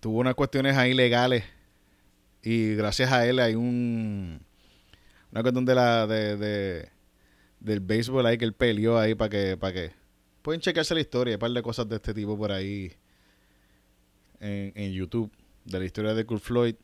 Tuvo 0.00 0.20
unas 0.20 0.34
cuestiones 0.34 0.76
ahí 0.76 0.94
legales 0.94 1.44
y 2.42 2.74
gracias 2.76 3.12
a 3.12 3.26
él 3.26 3.40
hay 3.40 3.54
un... 3.54 4.40
Una 5.32 5.42
cuestión 5.42 5.64
de 5.64 5.74
la... 5.74 6.06
De, 6.06 6.36
de 6.36 6.88
del 7.60 7.80
béisbol 7.80 8.24
ahí 8.24 8.38
que 8.38 8.44
él 8.44 8.54
peleó 8.54 8.98
ahí 8.98 9.14
para 9.14 9.28
que... 9.28 9.56
Para 9.56 9.72
que 9.74 9.90
pueden 10.42 10.60
checarse 10.60 10.94
la 10.94 11.00
historia, 11.00 11.32
hay 11.32 11.36
un 11.36 11.40
par 11.40 11.50
de 11.50 11.62
cosas 11.62 11.88
de 11.88 11.96
este 11.96 12.14
tipo 12.14 12.38
por 12.38 12.52
ahí 12.52 12.92
en, 14.40 14.72
en 14.76 14.92
YouTube, 14.92 15.30
de 15.64 15.78
la 15.78 15.84
historia 15.84 16.14
de 16.14 16.24
Kurt 16.24 16.42
Floyd. 16.42 16.76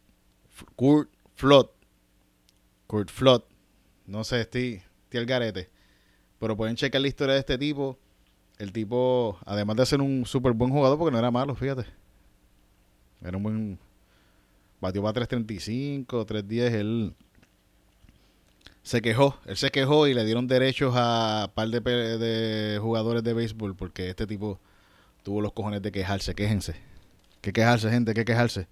Kurt 0.77 1.11
Flood. 1.37 1.69
Kurt 2.87 3.11
Flood. 3.11 3.43
No 4.07 4.25
sé, 4.25 4.43
estoy, 4.43 4.83
estoy 5.05 5.21
el 5.21 5.27
garete. 5.27 5.71
Pero 6.39 6.57
pueden 6.57 6.77
checar 6.77 7.01
la 7.01 7.09
historia 7.09 7.35
de 7.35 7.41
este 7.41 7.57
tipo 7.57 7.99
el 8.59 8.73
tipo, 8.73 9.39
además 9.45 9.77
de 9.77 9.87
ser 9.87 10.01
un 10.01 10.27
súper 10.27 10.53
buen 10.53 10.71
jugador, 10.71 10.99
porque 10.99 11.13
no 11.13 11.19
era 11.19 11.31
malo, 11.31 11.55
fíjate. 11.55 11.87
Era 13.23 13.37
un 13.37 13.43
buen. 13.43 13.79
Batió 14.81 15.03
para 15.03 15.27
3.35, 15.27 16.07
3.10. 16.07 16.73
Él 16.73 17.15
se 18.83 19.01
quejó. 19.01 19.39
Él 19.47 19.57
se 19.57 19.71
quejó 19.71 20.07
y 20.07 20.15
le 20.15 20.25
dieron 20.25 20.47
derechos 20.47 20.95
a 20.97 21.47
un 21.49 21.55
par 21.55 21.69
de, 21.69 21.81
de 21.81 22.79
jugadores 22.79 23.25
de 23.25 23.33
béisbol 23.33 23.75
porque 23.75 24.11
este 24.11 24.27
tipo 24.27 24.61
tuvo 25.23 25.41
los 25.41 25.53
cojones 25.53 25.83
de 25.83 25.91
quejarse. 25.91 26.35
Quéjense. 26.35 26.77
Que 27.41 27.53
quejarse, 27.53 27.91
gente, 27.91 28.15
que 28.15 28.25
quejarse. 28.25 28.69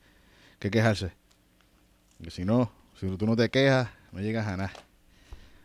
Que 0.58 0.70
quejarse. 0.70 1.12
Que 2.22 2.30
si 2.30 2.44
no, 2.44 2.70
si 3.00 3.06
tú 3.16 3.26
no 3.26 3.34
te 3.34 3.50
quejas, 3.50 3.88
no 4.12 4.20
llegas 4.20 4.46
a 4.46 4.56
nada. 4.56 4.72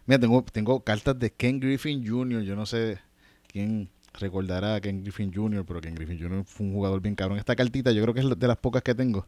Mira, 0.05 0.19
tengo, 0.19 0.43
tengo 0.43 0.79
cartas 0.79 1.19
de 1.19 1.31
Ken 1.31 1.59
Griffin 1.59 2.07
Jr. 2.07 2.41
Yo 2.41 2.55
no 2.55 2.65
sé 2.65 3.00
quién 3.47 3.89
recordará 4.17 4.75
a 4.75 4.81
Ken 4.81 5.03
Griffin 5.03 5.33
Jr., 5.33 5.65
pero 5.65 5.81
Ken 5.81 5.95
Griffin 5.95 6.19
Jr. 6.19 6.43
fue 6.45 6.65
un 6.67 6.74
jugador 6.74 7.01
bien 7.01 7.15
cabrón. 7.15 7.38
Esta 7.38 7.55
cartita 7.55 7.91
yo 7.91 8.01
creo 8.01 8.13
que 8.13 8.19
es 8.21 8.39
de 8.39 8.47
las 8.47 8.57
pocas 8.57 8.83
que 8.83 8.93
tengo 8.93 9.25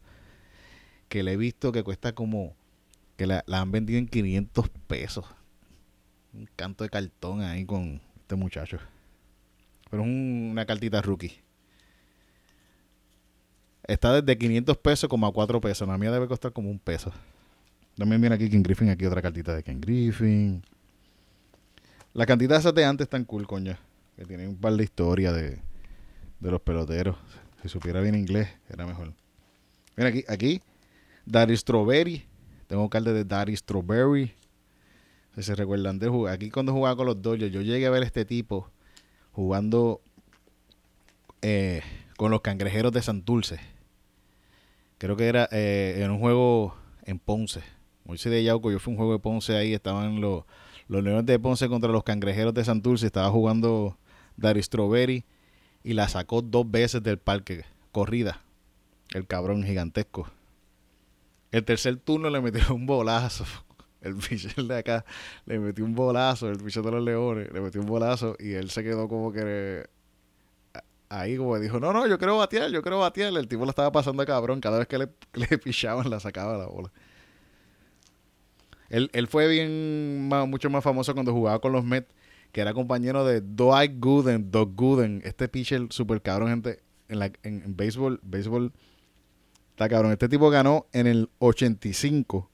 que 1.10 1.24
le 1.24 1.34
he 1.34 1.38
visto 1.38 1.72
que 1.72 1.84
cuesta 1.84 2.14
como 2.14 2.56
que 3.18 3.28
la, 3.28 3.44
han 3.52 3.72
vendido 3.72 4.00
en 4.00 4.08
500 4.08 4.70
pesos. 4.88 5.26
Un 6.32 6.48
canto 6.56 6.84
de 6.84 6.90
cartón 6.90 7.42
ahí 7.42 7.66
con 7.66 8.00
este 8.22 8.36
muchacho. 8.36 8.78
Pero 9.90 10.04
es 10.04 10.08
una 10.08 10.66
cartita 10.66 11.02
rookie. 11.02 11.42
Está 13.88 14.22
desde 14.22 14.38
500 14.38 14.78
pesos 14.78 15.10
como 15.10 15.26
a 15.26 15.34
4 15.34 15.60
pesos. 15.60 15.88
La 15.88 15.98
mía 15.98 16.12
debe 16.12 16.28
costar 16.28 16.54
como 16.54 16.70
un 16.70 16.78
peso. 16.80 17.12
También 17.98 18.22
viene 18.22 18.36
aquí 18.36 18.50
Ken 18.50 18.64
Griffin, 18.64 18.90
aquí 18.90 19.06
otra 19.06 19.22
cartita 19.22 19.56
de 19.56 19.64
Ken 19.64 19.82
Griffin. 19.82 20.64
La 22.14 22.26
cantidad 22.26 22.52
de 22.52 22.60
esas 22.60 22.74
de 22.74 22.86
antes 22.86 23.06
están 23.06 23.26
cool, 23.26 23.48
coño 23.48 23.89
que 24.20 24.26
tiene 24.26 24.50
un 24.50 24.58
par 24.58 24.74
de 24.74 24.84
historias 24.84 25.34
de, 25.34 25.62
los 26.42 26.60
peloteros. 26.60 27.16
Si 27.62 27.70
supiera 27.70 28.02
bien 28.02 28.16
inglés, 28.16 28.50
era 28.68 28.86
mejor. 28.86 29.14
Mira 29.96 30.10
aquí, 30.10 30.26
aquí, 30.28 30.62
Daddy 31.26 31.56
Strawberry. 31.56 32.26
Tengo 32.68 32.90
cartas 32.90 33.14
de 33.14 33.24
Daddy 33.24 33.56
Strawberry. 33.56 34.34
Si 35.36 35.44
se 35.44 35.56
recuerdan 35.56 36.00
de 36.00 36.10
jugar. 36.10 36.34
Aquí 36.34 36.50
cuando 36.50 36.74
jugaba 36.74 36.98
con 36.98 37.06
los 37.06 37.22
Dodgers, 37.22 37.54
yo 37.54 37.62
llegué 37.62 37.86
a 37.86 37.92
ver 37.92 38.04
este 38.04 38.26
tipo 38.26 38.70
jugando 39.32 40.02
eh, 41.42 41.82
con 42.18 42.30
los 42.30 42.42
cangrejeros 42.42 42.92
de 42.92 43.02
Santurce. 43.02 43.60
Creo 44.98 45.16
que 45.16 45.28
era 45.28 45.48
eh, 45.54 46.02
en 46.04 46.12
un 46.12 46.20
juego 46.20 46.76
en 47.06 47.20
Ponce. 47.20 47.62
Moisés 48.04 48.34
de 48.34 48.44
Yauco, 48.44 48.70
yo 48.70 48.80
fui 48.80 48.92
un 48.92 48.98
juego 48.98 49.14
de 49.14 49.20
Ponce 49.20 49.56
ahí, 49.56 49.74
estaban 49.74 50.20
los, 50.20 50.44
los 50.90 51.04
Leones 51.04 51.26
de 51.26 51.40
Ponce 51.40 51.70
contra 51.70 51.90
los 51.90 52.04
cangrejeros 52.04 52.54
de 52.54 52.66
Santurce, 52.66 53.06
estaba 53.06 53.30
jugando 53.30 53.98
Dari 54.40 54.62
Strawberry 54.62 55.26
y 55.84 55.94
la 55.94 56.08
sacó 56.08 56.42
dos 56.42 56.70
veces 56.70 57.04
del 57.04 57.18
parque, 57.18 57.66
corrida. 57.92 58.42
El 59.14 59.26
cabrón 59.26 59.64
gigantesco. 59.64 60.30
El 61.52 61.64
tercer 61.66 61.98
turno 61.98 62.30
le 62.30 62.42
metió 62.42 62.74
un 62.74 62.86
bolazo. 62.86 63.46
El 64.02 64.16
pitcher 64.16 64.64
de 64.64 64.78
acá 64.78 65.04
le 65.46 65.60
metió 65.60 65.84
un 65.84 65.96
bolazo. 65.96 66.50
El 66.50 66.58
pitcher 66.58 66.84
de 66.84 66.92
los 66.92 67.04
leones 67.04 67.52
le 67.52 67.60
metió 67.60 67.82
un 67.82 67.88
bolazo. 67.88 68.36
Y 68.40 68.52
él 68.54 68.70
se 68.70 68.84
quedó 68.84 69.10
como 69.10 69.32
que 69.32 69.88
ahí, 71.10 71.38
como 71.38 71.60
dijo: 71.60 71.80
No, 71.80 71.92
no, 71.92 72.08
yo 72.08 72.18
quiero 72.18 72.38
batear, 72.38 72.70
yo 72.72 72.82
quiero 72.82 73.00
batear. 73.00 73.36
El 73.36 73.48
tipo 73.48 73.64
lo 73.66 73.72
estaba 73.72 73.92
pasando 73.92 74.22
a 74.24 74.26
cabrón. 74.26 74.62
Cada 74.62 74.78
vez 74.78 74.88
que 74.88 75.00
le, 75.00 75.10
le 75.34 75.58
pichaban, 75.58 76.10
la 76.10 76.20
sacaba 76.20 76.58
la 76.58 76.68
bola. 76.68 76.92
Él, 78.90 79.10
él 79.14 79.28
fue 79.28 79.48
bien, 79.48 80.30
mucho 80.48 80.70
más 80.70 80.84
famoso 80.84 81.14
cuando 81.14 81.34
jugaba 81.34 81.60
con 81.60 81.72
los 81.72 81.84
Mets 81.84 82.08
que 82.52 82.62
era 82.62 82.74
compañero 82.74 83.26
de 83.26 83.42
Dwight 83.42 84.00
Gooden, 84.00 84.52
Doug 84.52 84.76
Gooden, 84.76 85.22
este 85.24 85.48
pitcher 85.48 85.88
super 85.90 86.22
cabrón, 86.22 86.50
gente, 86.50 86.80
en, 87.08 87.20
la, 87.20 87.32
en, 87.44 87.76
béisbol, 87.76 88.20
béisbol, 88.24 88.72
está 89.72 89.88
cabrón. 89.88 90.12
Este 90.12 90.30
tipo 90.30 90.50
ganó 90.50 90.88
en 90.92 91.08
el 91.08 91.30
85, 91.40 92.50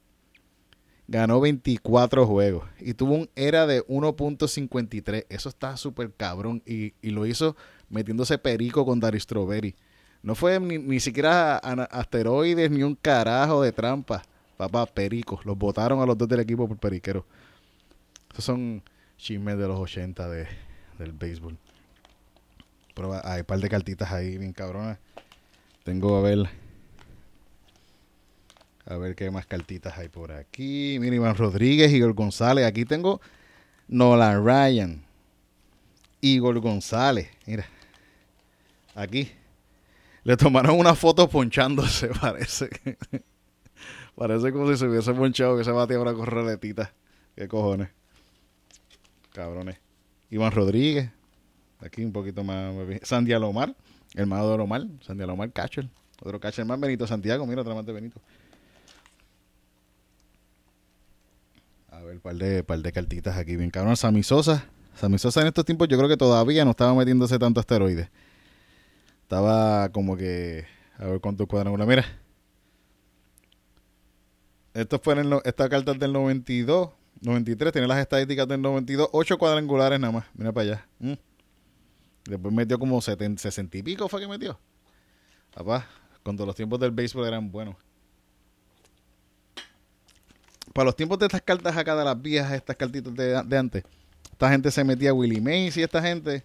ganó 1.08 1.40
24 1.40 2.26
juegos 2.26 2.66
y 2.80 2.94
tuvo 2.94 3.16
un 3.16 3.30
era 3.36 3.66
de 3.68 3.86
1.53. 3.88 5.26
Eso 5.30 5.50
está 5.50 5.78
súper 5.78 6.12
cabrón 6.14 6.62
y, 6.66 6.94
lo 7.02 7.26
hizo 7.26 7.56
metiéndose 7.90 8.38
perico 8.38 8.86
con 8.86 9.00
Dari 9.00 9.20
Strawberry. 9.20 9.76
No 10.24 10.36
fue 10.36 10.60
ni, 10.60 10.80
ni 10.80 11.00
siquiera 11.00 11.58
asteroides 11.58 12.72
ni 12.72 12.84
un 12.84 12.96
carajo 12.96 13.62
de 13.62 13.72
trampa. 13.72 14.24
Papá, 14.58 14.86
pericos. 14.86 15.46
Los 15.46 15.58
votaron 15.58 16.00
a 16.00 16.06
los 16.06 16.18
dos 16.18 16.28
del 16.28 16.40
equipo 16.40 16.68
por 16.68 16.78
periquero. 16.78 17.26
Esos 18.32 18.46
son 18.46 18.82
chismes 19.18 19.58
de 19.58 19.68
los 19.68 19.80
80 19.80 20.30
de, 20.30 20.48
del 20.98 21.12
béisbol. 21.12 21.58
Pero 22.94 23.20
hay 23.24 23.42
un 23.42 23.46
par 23.46 23.60
de 23.60 23.70
cartitas 23.70 24.12
ahí 24.12 24.38
bien 24.38 24.54
cabronas. 24.54 24.98
Tengo 25.84 26.18
a 26.18 26.22
ver. 26.22 26.50
A 28.86 28.98
ver 28.98 29.16
qué 29.16 29.30
más 29.32 29.46
cartitas 29.46 29.98
hay 29.98 30.10
por 30.10 30.32
aquí. 30.32 30.98
Mira, 31.00 31.16
Iván 31.16 31.36
Rodríguez, 31.36 31.92
Igor 31.92 32.14
González. 32.14 32.66
Aquí 32.66 32.86
tengo 32.86 33.20
Nolan 33.88 34.46
Ryan. 34.46 35.04
Igor 36.22 36.60
González. 36.60 37.30
Mira. 37.46 37.66
Aquí. 38.96 39.32
Le 40.24 40.38
tomaron 40.38 40.80
una 40.80 40.96
foto 40.96 41.30
ponchándose, 41.30 42.08
parece. 42.22 42.70
parece 44.16 44.52
como 44.52 44.72
si 44.72 44.78
se 44.78 44.88
hubiese 44.88 45.14
ponchado 45.14 45.58
que 45.58 45.64
se 45.64 45.72
batía 45.72 46.00
una 46.00 46.14
corraletita. 46.14 46.94
¿Qué 47.36 47.48
cojones? 47.48 47.90
Cabrones. 49.36 49.78
Iván 50.30 50.54
Rodríguez. 50.54 51.12
Aquí 51.82 52.06
un 52.06 52.14
poquito 52.14 52.44
más. 52.44 52.74
Sandy 53.04 53.34
Alomar. 53.34 53.76
Hermano 54.14 54.48
de 54.48 54.54
Alomar. 54.54 54.88
Sandy 55.02 55.24
Alomar, 55.24 55.52
catcher. 55.52 55.90
Otro 56.22 56.40
catcher 56.40 56.64
más. 56.66 56.80
Benito 56.80 57.06
Santiago. 57.06 57.46
Mira, 57.46 57.62
otra 57.62 57.76
más 57.76 57.86
de 57.86 57.92
Benito. 57.92 58.22
A 61.92 62.00
ver, 62.00 62.20
par 62.22 62.36
de, 62.36 62.64
par 62.64 62.80
de 62.80 62.92
cartitas 62.94 63.36
aquí. 63.38 63.58
Bien 63.58 63.70
cabrón. 63.70 63.98
Sammy 63.98 64.24
Sosa. 64.24 64.66
Sammy 64.96 65.18
Sosa 65.18 65.42
en 65.42 65.48
estos 65.48 65.66
tiempos 65.66 65.90
yo 65.90 65.98
creo 65.98 66.08
que 66.08 66.18
todavía 66.18 66.64
no 66.64 66.72
estaba 66.72 66.96
metiéndose 66.96 67.38
tanto 67.38 67.60
asteroides. 67.60 68.08
Estaba 69.24 69.90
como 69.90 70.16
que... 70.16 70.66
A 70.98 71.08
ver 71.08 71.20
cuántos 71.20 71.46
cuadrangulas. 71.48 71.86
Mira. 71.86 72.06
Estos 74.74 75.02
fueron 75.02 75.42
esta 75.44 75.68
carta 75.68 75.94
del 75.94 76.14
92. 76.14 76.90
93, 77.22 77.72
tiene 77.72 77.88
las 77.88 78.00
estadísticas 78.00 78.48
del 78.48 78.62
92, 78.62 79.10
8 79.12 79.38
cuadrangulares 79.38 80.00
nada 80.00 80.14
más. 80.14 80.26
Mira 80.34 80.52
para 80.52 80.64
allá. 80.68 80.88
Mm. 81.00 81.14
Después 82.26 82.54
metió 82.54 82.80
como 82.80 83.00
70, 83.02 83.42
60 83.42 83.78
y 83.78 83.84
pico 83.84 84.08
fue 84.10 84.22
que 84.22 84.28
metió. 84.28 84.60
Papá, 85.54 85.88
cuando 86.24 86.46
los 86.46 86.56
tiempos 86.56 86.80
del 86.80 86.92
béisbol 86.92 87.28
eran 87.28 87.52
buenos. 87.52 87.76
Para 90.74 90.86
los 90.86 90.96
tiempos 90.96 91.20
de 91.20 91.28
estas 91.28 91.42
cartas 91.42 91.78
acá 91.78 91.96
de 91.96 92.04
las 92.04 92.22
viejas, 92.22 92.52
estas 92.52 92.76
cartitas 92.76 93.14
de, 93.14 93.58
antes, 93.58 93.84
esta 94.32 94.50
gente 94.50 94.70
se 94.72 94.84
metía 94.84 95.12
a 95.12 95.14
Willie 95.14 95.40
Mays 95.40 95.78
y 95.78 95.84
esta 95.84 96.02
gente. 96.02 96.44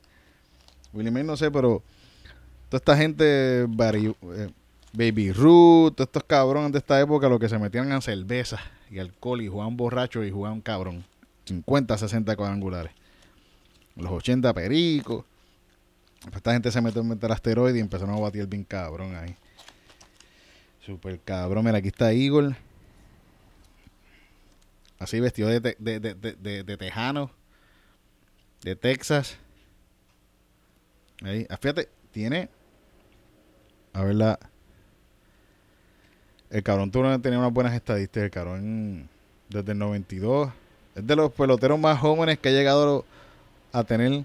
Willie 0.93 1.11
Mays 1.11 1.27
no 1.27 1.37
sé, 1.37 1.51
pero 1.51 1.83
toda 2.69 2.79
esta 2.79 2.97
gente, 2.97 3.63
eh, 3.63 4.51
Baby 4.93 5.33
Ruth, 5.33 5.95
todos 5.95 6.09
estos 6.09 6.25
cabrones 6.25 6.73
de 6.73 6.79
esta 6.79 7.01
época, 7.01 7.29
lo 7.29 7.39
que 7.39 7.49
se 7.49 7.59
metían 7.59 7.93
en 7.93 8.03
cerveza 8.03 8.59
y 8.91 8.99
alcohol 8.99 9.41
y 9.41 9.49
jugaban 9.49 9.77
borrachos 9.77 10.27
y 10.27 10.31
jugaban 10.31 10.61
cabrón. 10.61 11.05
50, 11.47 11.97
60 11.97 12.37
cuadrangulares. 12.37 12.93
Los 13.97 14.11
80 14.13 14.53
pericos. 14.53 15.25
Esta 16.35 16.53
gente 16.53 16.71
se 16.71 16.81
metió 16.81 17.01
en 17.01 17.09
meter 17.09 17.33
asteroide 17.33 17.79
y 17.79 17.81
empezaron 17.81 18.15
a 18.15 18.21
batir 18.21 18.47
bien 18.47 18.65
cabrón 18.65 19.15
ahí. 19.15 19.35
Super 20.85 21.19
cabrón. 21.21 21.65
Mira, 21.65 21.79
aquí 21.79 21.89
está 21.89 22.13
Eagle. 22.13 22.57
Así 24.99 25.19
vestido 25.19 25.49
de, 25.49 25.61
de, 25.61 26.77
tejano. 26.77 27.31
De 28.63 28.77
Texas. 28.77 29.39
Ahí. 31.23 31.47
Ah, 31.49 31.57
fíjate, 31.57 31.89
tiene. 32.13 32.49
A 33.93 34.05
ver 34.05 34.15
la. 34.15 34.39
El 36.51 36.65
cabrón 36.65 36.91
tenía 36.91 37.39
unas 37.39 37.53
buenas 37.53 37.75
estadísticas. 37.75 38.25
El 38.25 38.31
cabrón 38.31 39.09
desde 39.49 39.73
el 39.73 39.79
92. 39.79 40.51
Es 40.97 41.07
de 41.07 41.17
los 41.17 41.33
peloteros 41.33 41.79
más 41.79 41.99
jóvenes 41.99 42.39
que 42.39 42.49
ha 42.49 42.53
llegado 42.53 43.05
a 43.73 43.85
tener 43.85 44.25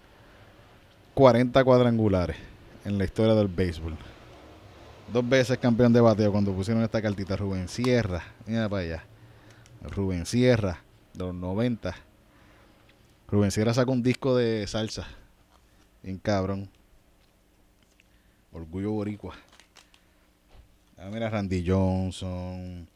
40 1.13 1.63
cuadrangulares 1.63 2.36
en 2.84 2.98
la 2.98 3.05
historia 3.05 3.36
del 3.36 3.48
béisbol. 3.48 3.96
Dos 5.13 5.29
veces 5.29 5.60
campeón 5.60 5.94
de 5.94 6.01
bateo 6.01 6.32
cuando 6.32 6.51
pusieron 6.51 6.82
esta 6.84 7.00
cartita 7.00 7.36
Rubén 7.36 7.67
Sierra. 7.67 8.24
Mira 8.48 8.67
para 8.67 8.82
allá. 8.82 9.03
Rubén 9.84 10.25
Sierra, 10.25 10.82
de 11.13 11.25
los 11.25 11.36
90. 11.36 11.96
Rubén 13.27 13.51
Sierra 13.51 13.74
sacó 13.75 13.91
un 13.91 14.01
disco 14.01 14.36
de 14.36 14.65
salsa. 14.65 15.08
En 16.01 16.17
cabrón. 16.17 16.70
Orgullo 18.51 18.91
Boricua. 18.91 19.36
Ah, 20.98 21.10
mira, 21.12 21.30
Randy 21.30 21.64
Johnson. 21.66 22.88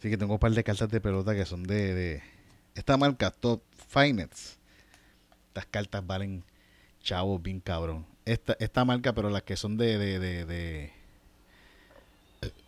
Sí 0.00 0.10
que 0.10 0.16
tengo 0.16 0.34
un 0.34 0.38
par 0.38 0.52
de 0.52 0.62
cartas 0.62 0.90
de 0.90 1.00
pelota 1.00 1.34
que 1.34 1.44
son 1.44 1.62
de, 1.64 1.94
de 1.94 2.22
esta 2.74 2.96
marca 2.96 3.30
Top 3.30 3.62
Finance. 3.88 4.56
Estas 5.48 5.66
cartas 5.66 6.06
valen 6.06 6.44
chavos 7.02 7.42
bien 7.42 7.60
cabrón. 7.60 8.06
Esta, 8.24 8.56
esta 8.58 8.84
marca, 8.84 9.12
pero 9.12 9.30
las 9.30 9.42
que 9.42 9.56
son 9.56 9.76
de, 9.76 9.98
de, 9.98 10.18
de, 10.18 10.44
de 10.44 10.92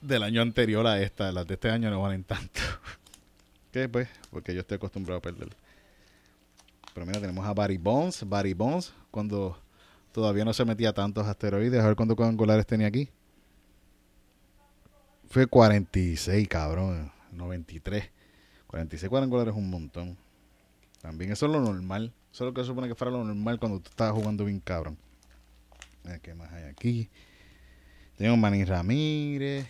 del 0.01 0.23
año 0.23 0.43
anterior 0.43 0.87
a 0.87 1.01
esta, 1.01 1.33
las 1.33 1.47
de 1.47 1.55
este 1.55 1.71
año 1.71 1.91
no 1.91 2.03
valen 2.03 2.25
tanto. 2.25 2.61
¿Qué 3.73 3.89
pues? 3.89 4.09
Porque 4.31 4.55
yo 4.55 4.61
estoy 4.61 4.77
acostumbrado 4.77 5.19
a 5.19 5.23
perder. 5.23 5.49
Pero 6.95 7.07
mira, 7.07 7.21
tenemos 7.21 7.45
a 7.45 7.53
Barry 7.53 7.77
Bones. 7.77 8.27
Barry 8.27 8.55
Bones, 8.55 8.93
cuando 9.11 9.59
todavía 10.13 10.45
no 10.45 10.53
se 10.55 10.65
metía 10.65 10.93
tantos 10.93 11.27
asteroides. 11.27 11.83
A 11.83 11.87
ver 11.87 11.97
cuántos 11.97 12.17
cuadrangulares 12.17 12.67
tenía 12.67 12.87
aquí. 12.87 13.11
Fue 15.29 15.47
46, 15.47 16.49
cabrón. 16.49 17.13
93. 17.33 18.11
46 18.67 19.09
cuadrangulares 19.09 19.53
es 19.53 19.59
un 19.59 19.71
montón. 19.71 20.17
También 21.01 21.33
eso 21.33 21.47
es 21.47 21.53
lo 21.53 21.61
normal. 21.61 22.13
Eso 22.33 22.45
es 22.45 22.49
lo 22.49 22.55
que 22.55 22.63
se 22.63 22.69
supone 22.69 22.89
que 22.89 22.95
fuera 22.95 23.11
lo 23.11 23.25
normal 23.25 23.59
cuando 23.59 23.81
tú 23.81 23.91
estabas 23.91 24.15
jugando 24.15 24.45
bien 24.45 24.61
cabrón. 24.61 24.99
¿Qué 26.23 26.35
más 26.35 26.53
hay 26.53 26.65
aquí? 26.65 27.09
Tenemos 28.17 28.39
Manny 28.39 28.65
Ramírez. 28.65 29.67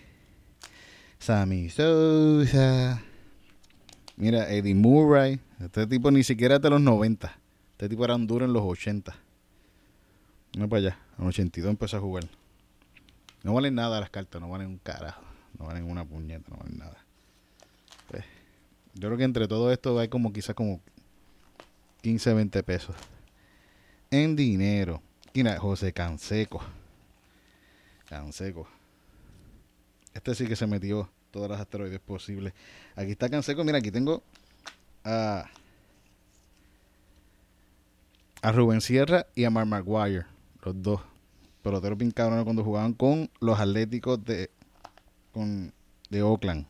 Sammy 1.19 1.71
Sosa. 1.71 3.03
Mira, 4.17 4.51
Eddie 4.53 4.75
Murray. 4.75 5.41
Este 5.61 5.87
tipo 5.87 6.11
ni 6.11 6.23
siquiera 6.23 6.57
es 6.57 6.63
de 6.63 6.71
los 6.71 6.81
90. 6.81 7.39
Este 7.73 7.89
tipo 7.89 8.05
era 8.05 8.15
un 8.15 8.27
duro 8.27 8.45
en 8.45 8.53
los 8.53 8.63
80. 8.63 9.15
No 10.57 10.69
para 10.69 10.81
allá. 10.81 10.99
En 11.19 11.27
82 11.27 11.71
empezó 11.71 11.97
a 11.97 12.01
jugar. 12.01 12.25
No 13.43 13.55
valen 13.55 13.75
nada 13.75 14.01
las 14.01 14.11
cartas. 14.11 14.41
No 14.41 14.49
valen 14.49 14.69
un 14.69 14.79
carajo. 14.79 15.26
No 15.59 15.67
valen 15.67 15.85
una 15.85 16.05
puñeta. 16.05 16.51
No 16.51 16.57
valen 16.57 16.79
nada. 16.79 16.97
Pues, 18.09 18.25
yo 18.95 19.09
creo 19.09 19.19
que 19.19 19.25
entre 19.25 19.49
todo 19.49 19.73
esto 19.73 19.99
hay 19.99 20.09
como 20.09 20.33
quizás 20.33 20.55
como 20.55 20.81
15, 22.03 22.35
20 22.35 22.63
pesos. 22.63 22.97
En 24.11 24.37
dinero. 24.37 25.03
Mira, 25.35 25.59
José 25.59 25.93
Canseco. 25.93 26.63
Canseco. 28.09 28.67
Este 30.15 30.35
sí 30.35 30.47
que 30.47 30.57
se 30.57 30.67
metió 30.67 31.11
todas 31.31 31.51
las 31.51 31.61
asteroides 31.61 32.01
posibles. 32.01 32.55
Aquí 32.95 33.11
está 33.11 33.29
Canseco. 33.29 33.65
Mira, 33.65 33.79
aquí 33.79 33.91
tengo 33.91 34.23
a, 35.05 35.51
a 38.43 38.53
Rubén 38.53 38.81
Sierra 38.81 39.27
y 39.35 39.45
a 39.45 39.51
Mark 39.51 39.69
Maguire. 39.69 40.27
Los 40.63 40.81
dos. 40.81 41.01
Peloteros 41.63 41.99
bien 41.99 42.13
cabrones 42.13 42.45
cuando 42.45 42.65
jugaban 42.65 42.93
con 42.93 43.29
los 43.41 43.59
Atléticos 43.59 44.25
de, 44.25 44.51
de 46.11 46.23
Oakland. 46.23 46.67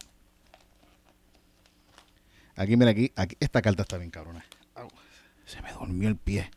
Aquí, 2.56 2.76
mira, 2.76 2.90
aquí, 2.90 3.12
aquí. 3.16 3.36
Esta 3.38 3.62
carta 3.62 3.82
está 3.82 3.98
bien 3.98 4.10
cabrona. 4.10 4.44
Se 5.44 5.62
me 5.62 5.72
durmió 5.72 6.08
el 6.08 6.16
pie. 6.16 6.50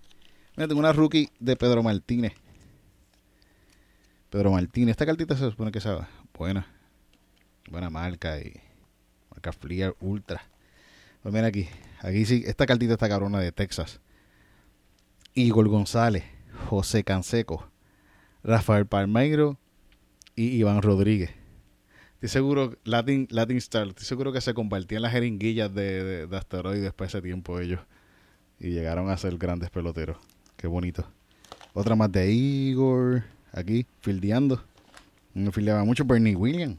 Mira, 0.55 0.67
tengo 0.67 0.79
una 0.79 0.93
rookie 0.93 1.29
de 1.39 1.55
Pedro 1.55 1.83
Martínez. 1.83 2.33
Pedro 4.29 4.51
Martínez. 4.51 4.91
Esta 4.91 5.05
cartita 5.05 5.35
se 5.35 5.49
supone 5.49 5.71
que 5.71 5.79
es 5.79 5.87
buena. 6.33 6.67
Buena 7.69 7.89
marca 7.89 8.39
y 8.39 8.59
marca 9.29 9.51
Fleer 9.51 9.95
Ultra. 9.99 10.41
Pues 11.21 11.33
mira 11.33 11.47
aquí. 11.47 11.67
Aquí 12.01 12.25
sí, 12.25 12.43
esta 12.47 12.65
cartita 12.65 12.93
está 12.93 13.09
cabrona 13.09 13.39
de 13.39 13.51
Texas. 13.51 13.99
Igor 15.35 15.67
González, 15.67 16.23
José 16.69 17.03
Canseco, 17.03 17.69
Rafael 18.43 18.87
Palmeiro 18.87 19.59
y 20.35 20.55
Iván 20.55 20.81
Rodríguez. 20.81 21.38
Estoy 22.21 22.29
seguro, 22.29 22.77
Latin, 22.83 23.27
Latin 23.29 23.57
Star, 23.57 23.87
estoy 23.87 24.05
seguro 24.05 24.33
que 24.33 24.41
se 24.41 24.53
compartían 24.53 25.01
las 25.01 25.13
jeringuillas 25.13 25.73
de, 25.73 26.03
de, 26.03 26.27
de 26.27 26.37
asteroides 26.37 26.83
después 26.83 27.11
de 27.11 27.17
ese 27.17 27.23
tiempo 27.25 27.59
ellos 27.59 27.79
y 28.59 28.71
llegaron 28.71 29.09
a 29.09 29.17
ser 29.17 29.37
grandes 29.37 29.69
peloteros. 29.69 30.17
Qué 30.57 30.67
bonito. 30.67 31.07
Otra 31.73 31.95
más 31.95 32.11
de 32.11 32.29
Igor, 32.31 33.23
aquí, 33.53 33.85
fildeando. 34.01 34.61
Me 35.33 35.51
fildeaba 35.51 35.85
mucho 35.85 36.03
Bernie 36.03 36.35
Williams. 36.35 36.77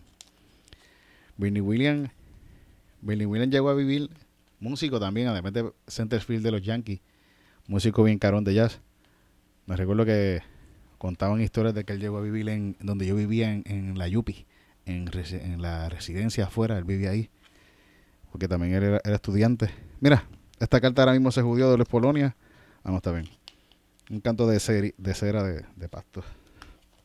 Bernie 1.39 1.63
Williams. 1.63 2.11
Bernie 3.01 3.27
Williams 3.27 3.53
llegó 3.53 3.71
a 3.71 3.75
vivir 3.75 4.11
músico 4.59 5.01
también, 5.01 5.29
además 5.29 5.55
de 5.55 5.73
centerfield 5.89 6.43
de 6.43 6.51
los 6.51 6.63
Yankees. 6.63 7.01
Músico 7.67 8.03
bien 8.03 8.19
carón 8.19 8.45
de 8.45 8.55
jazz. 8.55 8.81
Me 9.67 9.77
recuerdo 9.77 10.05
que 10.05 10.43
contaban 10.99 11.41
historias 11.41 11.75
de 11.75 11.85
que 11.85 11.95
él 11.95 12.01
llegó 12.01 12.19
a 12.19 12.21
vivir 12.21 12.49
en 12.49 12.77
donde 12.81 13.07
yo 13.07 13.15
vivía 13.15 13.53
en, 13.53 13.97
la 13.97 14.09
Yupi, 14.09 14.45
en, 14.91 15.63
la 15.63 15.89
residencia 15.89 16.45
afuera, 16.45 16.79
él 16.79 16.85
vivía 16.85 17.11
ahí, 17.11 17.31
porque 18.31 18.49
también 18.49 18.75
él 18.75 19.01
era, 19.05 19.15
estudiante. 19.15 19.71
Mira, 20.01 20.27
esta 20.59 20.81
carta 20.81 21.03
ahora 21.03 21.13
mismo 21.13 21.31
se 21.31 21.43
judió 21.43 21.71
de 21.71 21.79
los 21.79 21.89
Polonia. 21.89 22.37
Ah, 22.83 22.91
no, 22.91 22.97
está 22.97 23.13
bien. 23.13 23.29
Un 24.11 24.21
canto 24.21 24.47
de, 24.47 24.59
cera 24.59 25.43
de, 25.43 25.89
pasto. 25.89 26.25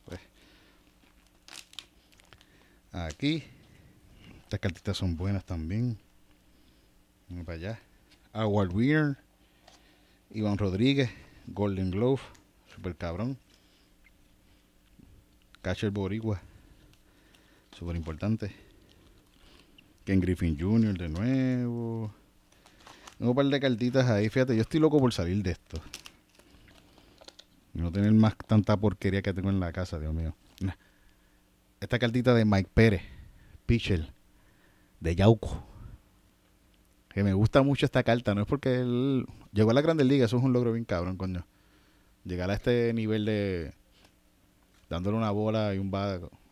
Pues. 0.05 0.19
Aquí. 2.91 3.43
Estas 4.43 4.59
cartitas 4.59 4.97
son 4.97 5.15
buenas 5.15 5.43
también. 5.43 5.97
Vamos 7.29 7.45
para 7.45 7.57
allá. 7.57 7.79
Howard 8.33 8.73
Weir. 8.73 9.17
Iván 10.31 10.57
Rodríguez. 10.57 11.09
Golden 11.47 11.91
Glove. 11.91 12.21
Super 12.73 12.95
cabrón. 12.95 13.37
Catcher 15.61 15.91
Boricua. 15.91 16.41
Super 17.77 17.97
importante. 17.97 18.51
Ken 20.05 20.21
Griffin 20.21 20.57
Jr. 20.57 20.97
de 20.97 21.09
nuevo. 21.09 22.13
Tengo 23.17 23.31
un 23.31 23.35
par 23.35 23.45
de 23.47 23.59
cartitas 23.59 24.09
ahí. 24.09 24.29
Fíjate, 24.29 24.55
yo 24.55 24.61
estoy 24.61 24.79
loco 24.79 24.97
por 24.97 25.11
salir 25.11 25.43
de 25.43 25.51
esto. 25.51 25.81
Y 27.73 27.79
no 27.79 27.91
tener 27.91 28.13
más 28.13 28.37
tanta 28.47 28.77
porquería 28.77 29.21
que 29.21 29.33
tengo 29.33 29.49
en 29.49 29.59
la 29.59 29.73
casa, 29.73 29.99
Dios 29.99 30.13
mío. 30.13 30.33
Esta 31.81 31.99
cartita 31.99 32.33
de 32.33 32.45
Mike 32.45 32.69
Pérez, 32.73 33.01
Pitcher, 33.65 34.09
de 35.01 35.15
Yauco. 35.15 35.61
Que 37.09 37.23
me 37.23 37.33
gusta 37.33 37.61
mucho 37.61 37.85
esta 37.85 38.03
carta. 38.03 38.33
No 38.33 38.41
es 38.41 38.47
porque 38.47 38.75
él 38.75 39.25
llegó 39.51 39.71
a 39.71 39.73
la 39.73 39.81
Grandes 39.81 40.07
Ligas, 40.07 40.29
eso 40.29 40.37
es 40.37 40.43
un 40.43 40.53
logro 40.53 40.71
bien 40.71 40.85
cabrón, 40.85 41.17
coño. 41.17 41.45
Llegar 42.23 42.49
a 42.51 42.53
este 42.53 42.93
nivel 42.93 43.25
de 43.25 43.73
dándole 44.89 45.17
una 45.17 45.31
bola 45.31 45.75
y 45.75 45.77
un 45.77 45.91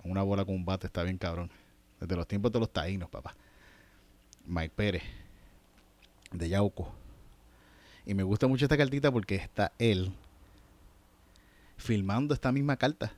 una 0.04 0.24
bola 0.24 0.46
con 0.46 0.56
un 0.56 0.66
bate 0.66 0.88
está 0.88 1.04
bien 1.04 1.18
cabrón. 1.18 1.50
Desde 2.00 2.16
los 2.16 2.28
tiempos 2.28 2.52
de 2.52 2.60
los 2.60 2.72
taínos, 2.72 3.10
papá. 3.10 3.36
Mike 4.46 4.74
Pérez 4.76 5.04
de 6.32 6.50
Yauco. 6.50 6.92
Y 8.06 8.14
me 8.14 8.24
gusta 8.24 8.48
mucho 8.48 8.66
esta 8.66 8.78
cartita 8.78 9.12
porque 9.12 9.36
está 9.36 9.72
él 9.80 10.12
filmando 11.78 12.34
esta 12.34 12.52
misma 12.52 12.76
carta. 12.78 13.14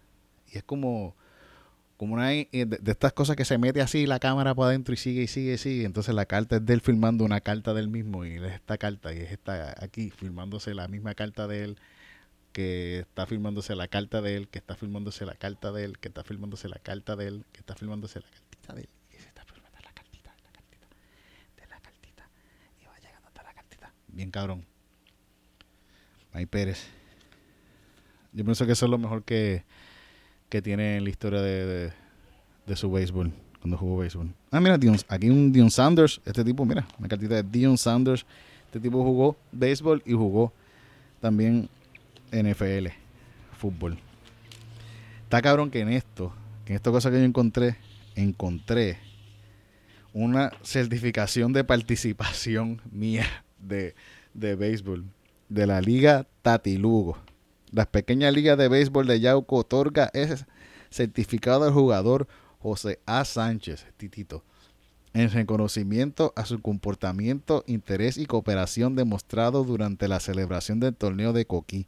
Y 0.54 0.58
es 0.58 0.64
como, 0.64 1.16
como 1.98 2.14
una 2.14 2.34
eh, 2.34 2.48
de, 2.52 2.92
estas 2.92 3.14
cosas 3.14 3.36
que 3.36 3.46
se 3.46 3.58
mete 3.58 3.82
así 3.82 4.06
la 4.06 4.20
cámara 4.20 4.54
para 4.54 4.70
adentro 4.70 4.94
y 4.94 4.98
sigue 4.98 5.24
y 5.24 5.28
sigue 5.28 5.54
y 5.54 5.58
sigue. 5.58 5.86
Entonces 5.86 6.14
la 6.14 6.26
carta 6.26 6.58
es 6.58 6.66
de 6.66 6.74
él 6.74 6.82
filmando 6.82 7.24
una 7.24 7.42
carta 7.42 7.74
del 7.74 7.88
mismo 7.88 8.26
y 8.26 8.36
es 8.36 8.54
esta 8.54 8.78
carta 8.78 9.14
y 9.14 9.20
es 9.20 9.32
esta 9.32 9.74
aquí 9.84 10.12
filmándose 10.12 10.74
la 10.76 10.88
misma 10.88 11.16
carta 11.16 11.48
de 11.48 11.64
él 11.64 11.78
que 12.56 13.00
está 13.00 13.26
filmándose 13.26 13.76
la 13.76 13.90
carta 13.90 14.22
de 14.22 14.38
él, 14.38 14.48
que 14.48 14.60
está 14.60 14.78
filmándose 14.78 15.26
la 15.26 15.36
carta 15.36 15.74
de 15.74 15.84
él, 15.84 15.98
que 16.00 16.08
está 16.08 16.24
filmándose 16.24 16.70
la 16.70 16.80
carta 16.80 17.18
de 17.18 17.28
él, 17.28 17.46
que 17.52 17.60
está 17.60 17.76
filmándose 17.76 18.22
la 18.22 18.30
cartita 18.30 18.74
de 18.74 18.82
él. 18.84 18.90
Y 19.12 19.18
se 19.18 19.28
está 19.28 19.44
filmando 19.44 19.78
la 19.84 19.92
cartita, 19.92 20.34
la 20.42 20.52
cartita, 20.54 20.88
de 21.58 21.68
la 21.68 21.80
cartita. 21.82 22.30
Y 22.82 22.86
va 22.86 22.96
llegando 22.96 23.28
hasta 23.28 23.44
la 23.44 23.54
cartita. 23.54 23.92
Bien 24.08 24.32
cabrón. 24.32 24.66
May 26.34 26.46
Pérez. 26.46 26.88
Yo 28.32 28.46
pienso 28.46 28.66
que 28.66 28.72
eso 28.72 28.86
es 28.86 28.90
lo 28.90 28.98
mejor 29.00 29.24
que, 29.24 29.66
que 30.48 30.62
tiene 30.62 30.96
en 30.96 31.04
la 31.04 31.10
historia 31.10 31.42
de, 31.42 31.66
de, 31.66 31.94
de 32.68 32.76
su 32.78 32.90
béisbol, 32.90 33.34
cuando 33.60 33.78
jugó 33.78 33.98
béisbol. 33.98 34.34
Ah, 34.52 34.62
mira, 34.62 34.78
Dion, 34.78 34.96
aquí 35.10 35.30
un 35.30 35.52
Dion 35.52 35.70
Sanders. 35.70 36.22
Este 36.24 36.46
tipo, 36.46 36.64
mira, 36.64 36.88
una 36.98 37.10
cartita 37.10 37.36
de 37.36 37.44
Dion 37.44 37.78
Sanders. 37.78 38.26
Este 38.68 38.80
tipo 38.80 39.04
jugó 39.04 39.36
béisbol 39.52 40.02
y 40.06 40.14
jugó 40.14 40.54
también 41.20 41.68
NFL, 42.44 42.88
fútbol. 43.58 43.98
Está 45.24 45.42
cabrón 45.42 45.72
que 45.72 45.80
en 45.80 45.90
esto, 45.90 46.34
en 46.66 46.76
esta 46.76 46.92
cosa 46.92 47.10
que 47.10 47.18
yo 47.18 47.24
encontré, 47.24 47.78
encontré 48.16 48.98
una 50.14 50.52
certificación 50.62 51.54
de 51.54 51.64
participación 51.64 52.82
mía 52.92 53.26
de, 53.60 53.96
de 54.34 54.56
béisbol 54.56 55.06
de 55.50 55.68
la 55.68 55.82
Liga 55.82 56.28
Tatilugo. 56.42 57.18
Las 57.72 57.88
pequeñas 57.88 58.34
ligas 58.34 58.58
de 58.58 58.68
béisbol 58.68 59.08
de 59.08 59.20
Yauco 59.20 59.58
otorga 59.58 60.10
ese 60.14 60.46
certificado 60.90 61.66
al 61.66 61.74
jugador 61.74 62.28
José 62.60 63.00
A. 63.06 63.26
Sánchez, 63.26 63.86
Titito, 63.98 64.44
en 65.14 65.30
reconocimiento 65.30 66.34
a 66.36 66.46
su 66.46 66.62
comportamiento, 66.62 67.64
interés 67.68 68.18
y 68.18 68.26
cooperación 68.26 68.96
demostrado 68.96 69.64
durante 69.64 70.08
la 70.08 70.20
celebración 70.20 70.80
del 70.80 70.96
torneo 70.96 71.34
de 71.34 71.46
Coquí, 71.46 71.88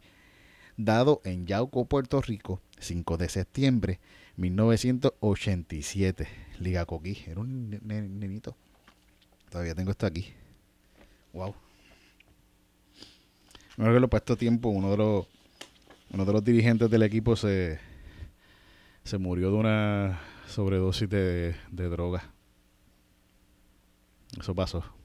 dado 0.78 1.20
en 1.24 1.46
Yauco, 1.46 1.84
Puerto 1.84 2.22
Rico, 2.22 2.62
5 2.78 3.18
de 3.18 3.28
septiembre 3.28 4.00
1987. 4.36 6.26
Liga 6.60 6.86
Coquí, 6.86 7.18
era 7.26 7.40
un 7.40 7.68
nenito. 7.82 8.56
Todavía 9.50 9.74
tengo 9.74 9.90
esto 9.90 10.06
aquí. 10.06 10.32
Wow. 11.34 11.54
Me 13.76 13.84
acuerdo 13.84 13.96
que 13.96 14.00
lo 14.00 14.08
puesto 14.08 14.36
tiempo, 14.36 14.70
uno 14.70 14.90
de 14.90 14.96
los 14.96 15.26
uno 16.10 16.24
de 16.24 16.32
los 16.32 16.42
dirigentes 16.42 16.88
del 16.90 17.02
equipo 17.02 17.36
se, 17.36 17.78
se 19.04 19.18
murió 19.18 19.50
de 19.50 19.56
una 19.58 20.20
sobredosis 20.46 21.08
de, 21.08 21.54
de 21.70 21.88
droga. 21.88 22.32
Eso 24.40 24.54
pasó. 24.54 24.97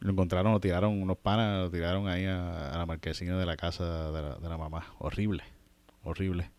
Lo 0.00 0.12
encontraron, 0.12 0.52
lo 0.52 0.60
tiraron 0.60 1.02
unos 1.02 1.18
panas, 1.18 1.60
lo 1.60 1.70
tiraron 1.70 2.08
ahí 2.08 2.24
a, 2.24 2.72
a 2.72 2.78
la 2.78 2.86
marquesina 2.86 3.36
de 3.36 3.46
la 3.46 3.56
casa 3.56 4.12
de 4.12 4.48
la, 4.48 4.56
mamá. 4.56 4.86
Horrible, 4.98 5.42
horrible. 6.04 6.50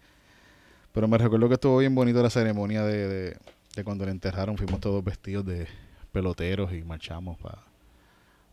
Pero 0.93 1.07
me 1.07 1.17
recuerdo 1.17 1.47
que 1.47 1.53
estuvo 1.53 1.77
bien 1.77 1.95
bonito 1.95 2.21
la 2.21 2.29
ceremonia 2.29 2.83
de, 2.83 3.37
de, 3.75 3.83
cuando 3.83 4.05
le 4.05 4.11
enterraron. 4.11 4.57
Fuimos 4.57 4.81
todos 4.81 5.03
vestidos 5.03 5.45
de 5.45 5.67
peloteros 6.11 6.73
y 6.73 6.83
marchamos 6.83 7.37
para 7.37 7.63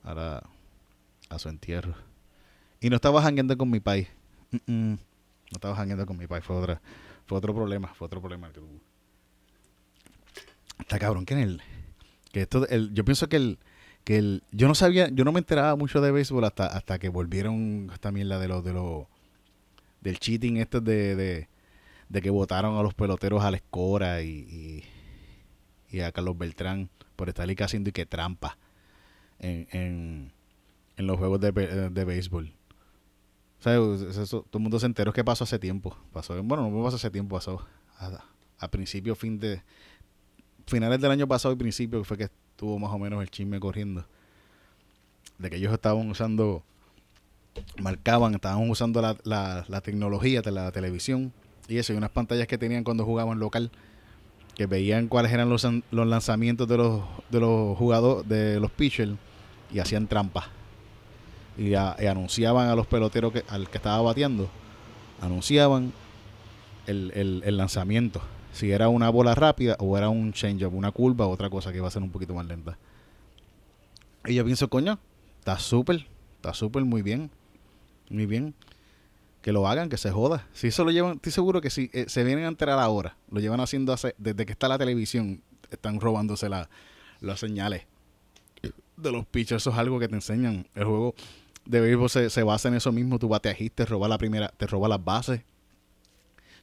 a, 0.05 0.42
a 1.31 1.38
su 1.38 1.49
entierro. 1.49 1.94
Y 2.81 2.90
no 2.90 2.96
estaba 2.96 3.22
jangueando 3.22 3.57
con 3.57 3.70
mi 3.70 3.81
país. 3.81 4.09
No 4.66 4.99
estaba 5.51 5.75
jangueando 5.75 6.07
con 6.07 6.16
mi 6.16 6.27
país. 6.27 6.44
Fue, 6.44 6.55
otra, 6.55 6.81
fue 7.27 7.38
otro 7.38 7.55
problema. 7.55 7.88
Fue 7.94 8.07
otro 8.07 8.20
problema 8.20 8.49
que 8.49 8.61
tuvo. 8.61 8.68
Está 10.79 10.99
cabrón 10.99 11.25
que 11.25 11.35
en 11.35 11.40
el. 11.40 11.62
Que 12.33 12.42
esto, 12.42 12.68
el, 12.68 12.92
yo 12.94 13.05
pienso 13.05 13.29
que 13.29 13.37
el. 13.37 13.59
Que 14.07 14.19
el, 14.19 14.45
yo 14.53 14.69
no 14.69 14.77
sabía, 14.77 15.09
yo 15.09 15.25
no 15.25 15.33
me 15.33 15.40
enteraba 15.40 15.75
mucho 15.75 16.01
de 16.01 16.12
béisbol 16.12 16.45
hasta, 16.45 16.69
hasta 16.69 17.01
que 17.01 17.09
volvieron 17.09 17.90
esta 17.92 18.12
mierda 18.12 18.38
de 18.38 18.47
los, 18.47 18.62
de 18.62 18.73
los, 18.73 19.07
del 20.01 20.21
cheating 20.21 20.59
este 20.59 20.81
de, 20.81 21.16
de, 21.16 21.49
de 22.09 22.23
que 22.23 22.31
votaron 22.31 22.77
a 22.77 22.85
los 22.85 22.95
peloteros 22.95 23.42
a 23.42 23.51
la 23.51 23.57
escora 23.57 24.23
y, 24.23 24.85
y, 25.90 26.01
a 26.03 26.12
Carlos 26.12 26.38
Beltrán 26.38 26.88
por 27.16 27.29
estar 27.29 27.49
ahí 27.49 27.57
haciendo 27.59 27.90
y 27.90 27.92
que 27.92 28.07
trampa 28.07 28.57
en, 29.40 29.66
en, 29.73 30.33
en 30.99 31.07
los 31.09 31.19
juegos 31.19 31.40
de, 31.40 31.51
de 31.51 32.05
béisbol. 32.05 32.55
O 33.59 33.62
sea, 33.62 33.75
eso, 33.75 34.42
todo 34.42 34.59
el 34.59 34.62
mundo 34.62 34.79
se 34.79 34.87
enteró 34.87 35.12
que 35.12 35.25
pasó 35.25 35.42
hace 35.42 35.59
tiempo. 35.59 35.99
Pasó, 36.12 36.40
bueno, 36.45 36.71
no 36.71 36.85
pasó 36.85 36.95
hace 36.95 37.11
tiempo, 37.11 37.35
pasó 37.35 37.66
a, 37.99 38.25
a 38.61 38.69
principio, 38.69 39.16
fin 39.16 39.40
de. 39.40 39.64
Finales 40.69 41.01
del 41.01 41.11
año 41.11 41.27
pasado 41.27 41.55
y 41.55 41.57
principio, 41.57 42.05
fue 42.05 42.16
que 42.16 42.29
estuvo 42.57 42.79
más 42.79 42.90
o 42.90 42.99
menos 42.99 43.23
el 43.23 43.31
chisme 43.31 43.61
corriendo. 43.61 44.07
De 45.38 45.51
que 45.51 45.57
ellos 45.57 45.73
estaban 45.73 46.09
usando. 46.09 46.62
Marcaban, 47.79 48.35
estaban 48.35 48.69
usando 48.69 49.01
la, 49.01 49.16
la, 49.25 49.64
la 49.69 49.81
tecnología 49.81 50.42
de 50.42 50.51
la 50.51 50.73
televisión 50.73 51.33
y 51.69 51.79
eso, 51.79 51.92
y 51.92 51.97
unas 51.97 52.11
pantallas 52.11 52.47
que 52.47 52.59
tenían 52.59 52.85
cuando 52.85 53.05
jugaban 53.05 53.38
local, 53.38 53.71
que 54.55 54.66
veían 54.66 55.09
cuáles 55.09 55.33
eran 55.33 55.49
los, 55.49 55.66
los 55.90 56.07
lanzamientos 56.07 56.69
de 56.69 56.77
los, 56.77 57.03
de 57.31 57.40
los 57.40 57.77
jugadores, 57.79 58.29
de 58.29 58.61
los 58.61 58.71
pitchers, 58.71 59.12
y 59.73 59.79
hacían 59.79 60.07
trampas 60.07 60.45
y, 61.59 61.75
anunciaban 61.75 62.69
a 62.69 62.75
los 62.75 62.87
peloteros 62.87 63.33
que, 63.33 63.45
al 63.49 63.69
que 63.69 63.79
estaba 63.79 64.01
bateando, 64.03 64.49
anunciaban 65.21 65.92
el, 66.87 67.11
el, 67.14 67.42
el, 67.45 67.57
lanzamiento. 67.57 68.21
Si 68.57 68.73
era 68.73 68.88
una 68.88 69.11
bola 69.11 69.35
rápida 69.35 69.77
o 69.81 69.99
era 69.99 70.09
un 70.09 70.33
change-up, 70.33 70.75
una 70.75 70.90
curva 70.90 71.27
o 71.27 71.31
otra 71.31 71.51
cosa 71.51 71.73
que 71.73 71.77
iba 71.77 71.88
a 71.88 71.90
ser 71.90 72.03
un 72.03 72.11
poquito 72.11 72.33
más 72.33 72.47
lenta. 72.47 72.79
Y 74.25 74.35
yo 74.35 74.47
pienso, 74.47 74.71
coño, 74.71 74.99
está 75.40 75.59
súper, 75.59 76.07
está 76.37 76.55
súper 76.55 76.83
muy 76.87 77.03
bien, 77.03 77.31
muy 78.09 78.25
bien. 78.25 78.55
Que 79.42 79.53
lo 79.53 79.69
hagan, 79.69 79.90
que 79.90 79.99
se 79.99 80.11
joda. 80.11 80.47
Si 80.55 80.69
eso 80.69 80.85
lo 80.85 80.90
llevan, 80.90 81.16
estoy 81.16 81.33
seguro 81.33 81.61
que 81.61 81.69
si 81.69 81.90
eh, 81.92 82.07
se 82.09 82.25
vienen 82.25 82.47
a 82.47 82.49
enterar 82.49 82.79
ahora, 82.79 83.19
lo 83.31 83.40
llevan 83.40 83.61
haciendo 83.61 83.95
desde 84.16 84.47
que 84.47 84.53
está 84.53 84.69
la 84.69 84.79
televisión, 84.79 85.42
están 85.71 86.01
robándose 86.01 86.49
la, 86.49 86.71
las 87.21 87.40
señales 87.40 87.83
de 88.97 89.12
los 89.12 89.27
pitchers. 89.27 89.64
Eso 89.64 89.71
es 89.71 89.77
algo 89.77 90.01
que 90.01 90.09
te 90.09 90.14
enseñan. 90.14 90.66
El 90.75 90.85
juego 90.85 91.14
de 91.66 91.81
béisbol 91.81 92.09
se, 92.09 92.31
se, 92.31 92.42
basa 92.42 92.69
en 92.69 92.77
eso 92.77 92.90
mismo. 92.90 93.19
Tú 93.19 93.29
bateajiste, 93.29 93.85
te 93.85 93.87
roba 93.87 94.09
la 94.09 94.16
primera, 94.16 94.49
te 94.49 94.66
roba 94.66 94.88
las 94.88 95.05
bases. 95.05 95.42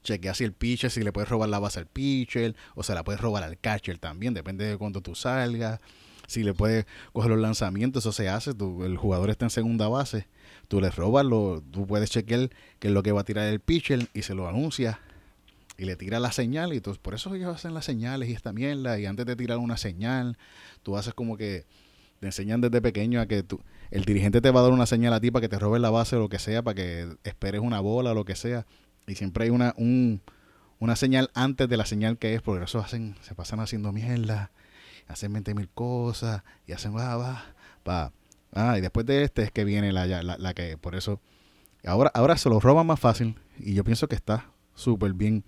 Chequea 0.03 0.33
si 0.33 0.43
el 0.43 0.53
pitcher, 0.53 0.91
si 0.91 1.01
le 1.01 1.11
puedes 1.11 1.29
robar 1.29 1.49
la 1.49 1.59
base 1.59 1.79
al 1.79 1.87
pitcher, 1.87 2.55
o 2.75 2.83
se 2.83 2.93
la 2.93 3.03
puedes 3.03 3.21
robar 3.21 3.43
al 3.43 3.57
catcher 3.57 3.97
también, 3.97 4.33
depende 4.33 4.65
de 4.65 4.77
cuánto 4.77 5.01
tú 5.01 5.15
salgas. 5.15 5.79
Si 6.27 6.43
le 6.43 6.53
puedes 6.53 6.85
coger 7.11 7.31
los 7.31 7.39
lanzamientos, 7.39 8.03
eso 8.03 8.11
se 8.11 8.29
hace. 8.29 8.53
Tú, 8.53 8.83
el 8.85 8.97
jugador 8.97 9.29
está 9.29 9.45
en 9.45 9.49
segunda 9.49 9.87
base, 9.87 10.27
tú 10.67 10.81
le 10.81 10.89
robas, 10.89 11.25
lo, 11.25 11.61
tú 11.71 11.85
puedes 11.85 12.09
chequear 12.09 12.49
qué 12.79 12.87
es 12.87 12.93
lo 12.93 13.03
que 13.03 13.11
va 13.11 13.21
a 13.21 13.25
tirar 13.25 13.47
el 13.47 13.59
pitcher 13.59 14.07
y 14.13 14.21
se 14.21 14.33
lo 14.33 14.47
anuncia 14.47 14.99
y 15.77 15.85
le 15.85 15.95
tira 15.95 16.19
la 16.19 16.31
señal. 16.31 16.73
Y 16.73 16.79
por 16.79 17.13
eso 17.13 17.33
ellos 17.35 17.53
hacen 17.53 17.73
las 17.73 17.85
señales 17.85 18.29
y 18.29 18.33
esta 18.33 18.53
mierda. 18.53 18.99
Y 18.99 19.05
antes 19.05 19.25
de 19.25 19.35
tirar 19.35 19.57
una 19.57 19.77
señal, 19.77 20.37
tú 20.81 20.97
haces 20.97 21.13
como 21.13 21.37
que 21.37 21.65
te 22.19 22.27
enseñan 22.27 22.61
desde 22.61 22.81
pequeño 22.81 23.19
a 23.19 23.25
que 23.25 23.43
tú, 23.43 23.59
el 23.91 24.05
dirigente 24.05 24.41
te 24.41 24.49
va 24.49 24.61
a 24.61 24.63
dar 24.63 24.71
una 24.71 24.85
señal 24.85 25.13
a 25.13 25.19
ti 25.19 25.29
para 25.29 25.41
que 25.41 25.49
te 25.49 25.59
robes 25.59 25.81
la 25.81 25.89
base 25.89 26.15
o 26.15 26.19
lo 26.19 26.29
que 26.29 26.39
sea, 26.39 26.63
para 26.63 26.75
que 26.75 27.15
esperes 27.23 27.61
una 27.61 27.79
bola 27.79 28.11
o 28.11 28.13
lo 28.13 28.25
que 28.25 28.35
sea. 28.35 28.65
Y 29.07 29.15
siempre 29.15 29.45
hay 29.45 29.49
una, 29.49 29.73
un, 29.77 30.21
una 30.79 30.95
señal 30.95 31.29
antes 31.33 31.67
de 31.69 31.77
la 31.77 31.85
señal 31.85 32.17
que 32.17 32.35
es, 32.35 32.41
porque 32.41 32.65
eso 32.65 32.79
hacen, 32.79 33.15
se 33.21 33.35
pasan 33.35 33.59
haciendo 33.59 33.91
mierda, 33.91 34.51
hacen 35.07 35.33
20 35.33 35.53
mil 35.55 35.69
cosas 35.69 36.43
y 36.67 36.73
hacen 36.73 36.95
va, 36.95 37.15
va, 37.15 37.45
va. 37.87 38.11
Ah, 38.53 38.77
y 38.77 38.81
después 38.81 39.05
de 39.05 39.23
este 39.23 39.43
es 39.43 39.51
que 39.51 39.65
viene 39.65 39.91
la, 39.91 40.05
la, 40.05 40.37
la 40.37 40.53
que, 40.53 40.77
por 40.77 40.95
eso, 40.95 41.19
ahora, 41.85 42.11
ahora 42.13 42.37
se 42.37 42.49
lo 42.49 42.59
roban 42.59 42.85
más 42.85 42.99
fácil 42.99 43.35
y 43.57 43.73
yo 43.73 43.83
pienso 43.83 44.07
que 44.07 44.15
está 44.15 44.49
súper 44.75 45.13
bien 45.13 45.43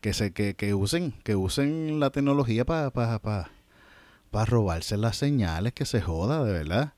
que 0.00 0.12
se 0.12 0.32
que, 0.32 0.54
que 0.54 0.74
usen 0.74 1.14
que 1.22 1.34
usen 1.34 1.98
la 1.98 2.10
tecnología 2.10 2.66
para 2.66 2.90
pa, 2.90 3.18
pa, 3.20 3.50
para 4.30 4.44
robarse 4.44 4.98
las 4.98 5.16
señales, 5.16 5.72
que 5.72 5.86
se 5.86 6.02
joda, 6.02 6.44
de 6.44 6.52
verdad. 6.52 6.92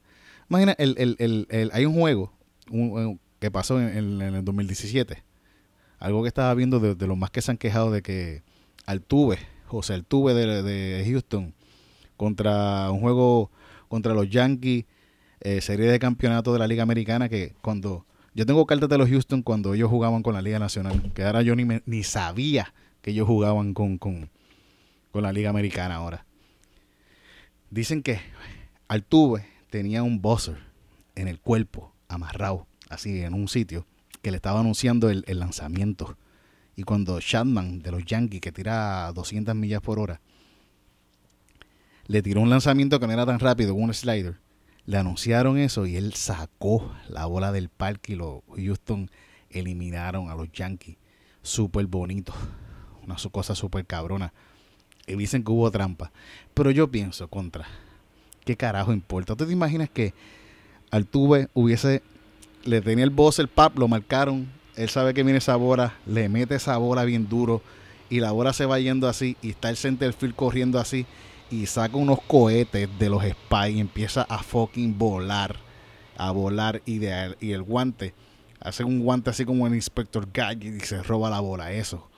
Imagina, 0.51 0.75
el, 0.79 0.97
el, 0.99 1.17
el, 1.21 1.47
el 1.51 1.71
hay 1.73 1.87
un 1.87 1.95
juego 1.95 2.33
un, 2.71 3.21
que 3.39 3.51
pasó 3.51 3.81
en, 3.81 4.21
el 4.21 4.45
2017. 4.45 5.23
Algo 5.99 6.23
que 6.23 6.29
estaba 6.29 6.53
viendo 6.55 6.81
de, 6.81 6.95
de, 6.95 7.07
los 7.07 7.17
más 7.17 7.31
que 7.31 7.43
se 7.43 7.51
han 7.51 7.57
quejado 7.57 7.91
de 7.91 8.03
que 8.03 8.43
Altuve, 8.85 9.39
José 9.67 9.95
Altuve 9.95 10.35
de, 10.35 10.63
de 10.63 11.05
Houston, 11.11 11.55
contra 12.17 12.91
un 12.91 13.01
juego 13.01 13.51
contra 13.89 14.15
los 14.15 14.29
Yankees, 14.29 14.85
eh, 15.41 15.61
serie 15.61 15.87
de 15.87 15.99
campeonato 15.99 16.53
de 16.53 16.59
la 16.59 16.67
Liga 16.67 16.83
Americana, 16.83 17.29
que 17.29 17.55
cuando... 17.63 18.07
Yo 18.35 18.45
tengo 18.45 18.67
cartas 18.67 18.91
de 18.91 18.99
los 18.99 19.09
Houston 19.09 19.43
cuando 19.43 19.73
ellos 19.73 19.89
jugaban 19.89 20.23
con 20.23 20.35
la 20.35 20.43
Liga 20.43 20.59
Nacional, 20.59 21.11
que 21.15 21.25
ahora 21.25 21.41
yo 21.41 21.57
ni, 21.57 21.65
me, 21.65 21.83
ni 21.87 22.03
sabía 22.03 22.75
que 23.01 23.13
ellos 23.13 23.27
jugaban 23.27 23.73
con, 23.73 23.97
con, 23.97 24.29
con 25.11 25.23
la 25.23 25.33
Liga 25.33 25.49
Americana 25.49 25.95
ahora. 25.95 26.27
Dicen 27.71 28.03
que 28.03 28.21
Altuve 28.89 29.47
tenía 29.71 30.03
un 30.03 30.21
buzzer 30.21 30.59
en 31.15 31.29
el 31.29 31.41
cuerpo, 31.41 31.95
amarrado, 32.09 32.67
así 32.89 33.23
en 33.23 33.35
un 33.35 33.49
sitio, 33.49 33.87
que 34.23 34.31
le 34.31 34.37
estaba 34.37 34.61
anunciando 34.61 35.11
el, 35.11 35.25
lanzamiento. 35.27 36.17
Y 36.75 36.83
cuando 36.83 37.21
Chapman 37.21 37.81
de 37.81 37.91
los 37.91 38.05
Yankees, 38.05 38.41
que 38.41 38.53
tira 38.53 39.13
200 39.13 39.55
millas 39.55 39.81
por 39.81 39.99
hora, 39.99 40.21
le 42.07 42.23
tiró 42.23 42.41
un 42.41 42.51
lanzamiento 42.51 43.01
que 43.01 43.07
no 43.07 43.13
era 43.13 43.27
tan 43.27 43.41
rápido, 43.41 43.75
un 43.75 43.93
slider, 43.93 44.39
le 44.85 44.97
anunciaron 44.99 45.59
eso 45.59 45.87
y 45.87 45.97
él 45.97 46.15
sacó 46.15 46.93
la 47.09 47.27
bola 47.27 47.51
del 47.51 47.69
parque 47.69 48.13
y 48.13 48.17
los 48.17 48.43
Houston 48.57 49.11
eliminaron 49.51 50.31
a 50.31 50.35
los 50.35 50.51
Yankees. 50.53 50.97
Súper 51.43 51.87
bonito. 51.87 52.33
Una 53.05 53.17
cosa 53.31 53.55
súper 53.55 53.85
cabrona. 53.87 54.33
Y 55.07 55.15
dicen 55.15 55.45
que 55.45 55.53
hubo 55.53 55.71
trampa. 55.71 56.13
Pero 56.55 56.71
yo 56.71 56.91
pienso, 56.91 57.29
contra, 57.29 57.67
¿qué 58.45 58.57
carajo 58.57 58.93
importa? 58.93 59.37
¿Tú 59.37 59.47
te 59.47 59.53
imaginas 59.53 59.91
que 59.91 60.15
Altuve 60.91 61.49
hubiese, 61.53 62.03
le 62.67 62.81
tenía 62.81 63.05
el 63.05 63.11
boss, 63.11 63.39
el 63.39 63.49
pap, 63.49 63.79
lo 63.79 63.89
marcaron, 63.89 64.49
él 64.77 64.89
sabe 64.89 65.15
que 65.15 65.23
viene 65.23 65.39
esa 65.39 65.57
bola, 65.57 65.95
le 66.07 66.29
mete 66.29 66.57
esa 66.57 66.77
bola 66.77 67.05
bien 67.05 67.29
duro 67.29 67.63
y 68.11 68.21
la 68.21 68.33
bola 68.33 68.53
se 68.53 68.67
va 68.67 68.79
yendo 68.79 69.09
así 69.09 69.37
y 69.43 69.51
está 69.51 69.71
el 69.71 69.77
centerfield 69.77 70.35
corriendo 70.35 70.79
así 70.79 71.07
y 71.51 71.67
saca 71.67 71.97
unos 71.97 72.21
cohetes 72.23 72.89
de 72.99 73.09
los 73.09 73.23
spy 73.23 73.69
y 73.77 73.81
empieza 73.81 74.23
a 74.23 74.43
fucking 74.43 74.99
volar, 74.99 75.57
a 76.17 76.31
volar 76.31 76.83
y, 76.85 76.99
de, 76.99 77.37
y 77.41 77.53
el 77.53 77.63
guante, 77.63 78.15
hace 78.61 78.85
un 78.85 79.01
guante 79.01 79.31
así 79.31 79.45
como 79.45 79.67
el 79.67 79.75
Inspector 79.75 80.29
Gadget 80.33 80.83
y 80.83 80.87
se 80.87 81.03
roba 81.03 81.31
la 81.31 81.41
bola. 81.41 81.73
Eso, 81.73 82.09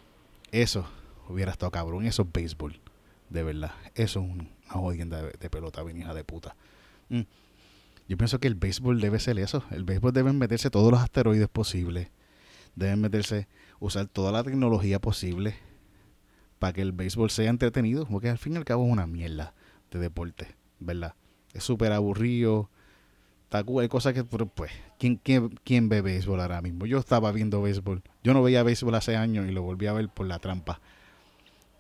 eso 0.51 0.87
hubiera 1.29 1.53
estado 1.53 1.71
cabrón. 1.71 2.07
Eso 2.07 2.23
es 2.23 2.33
béisbol, 2.33 2.81
de 3.29 3.43
verdad. 3.43 3.73
Eso 3.95 4.21
es 4.21 4.27
una 4.27 4.49
jodienda 4.69 5.23
de, 5.23 5.51
pelota, 5.51 5.83
venida 5.83 6.15
de 6.15 6.25
puta. 6.25 6.57
Mm. 7.09 7.23
Yo 8.09 8.17
pienso 8.17 8.41
que 8.41 8.49
el 8.49 8.55
béisbol 8.55 9.01
debe 9.01 9.21
ser 9.21 9.39
eso. 9.39 9.63
El 9.71 9.85
béisbol 9.85 10.13
debe 10.13 10.33
meterse 10.33 10.71
todos 10.71 10.91
los 10.91 11.01
asteroides 11.01 11.49
posibles. 11.49 12.09
Deben 12.75 13.01
meterse, 13.01 13.49
usar 13.81 14.07
toda 14.07 14.33
la 14.33 14.43
tecnología 14.43 14.99
posible 14.99 15.57
para 16.59 16.73
que 16.73 16.81
el 16.81 16.93
béisbol 16.93 17.31
sea 17.31 17.51
entretenido, 17.51 18.07
porque 18.07 18.31
al 18.31 18.39
fin 18.39 18.55
y 18.55 18.57
al 18.57 18.65
cabo 18.65 18.87
es 18.87 18.93
una 18.93 19.07
mierda 19.07 19.55
de 19.91 19.99
deporte, 19.99 20.57
¿verdad? 20.81 21.15
Es 21.53 21.65
súper 21.65 21.93
aburrido. 21.93 22.71
Hay 23.51 23.89
cosas 23.89 24.13
que, 24.15 24.25
pues, 24.25 24.73
¿quién, 24.99 25.89
ve 25.89 26.01
béisbol 26.01 26.41
ahora 26.41 26.61
mismo? 26.61 26.87
Yo 26.87 26.99
estaba 26.99 27.31
viendo 27.33 27.63
béisbol. 27.63 28.03
Yo 28.23 28.35
no 28.35 28.43
veía 28.43 28.63
béisbol 28.63 28.95
hace 28.95 29.17
años 29.17 29.49
y 29.49 29.53
lo 29.53 29.63
volví 29.63 29.87
a 29.87 29.93
ver 29.93 30.09
por 30.09 30.27
la 30.27 30.39
trampa 30.39 30.81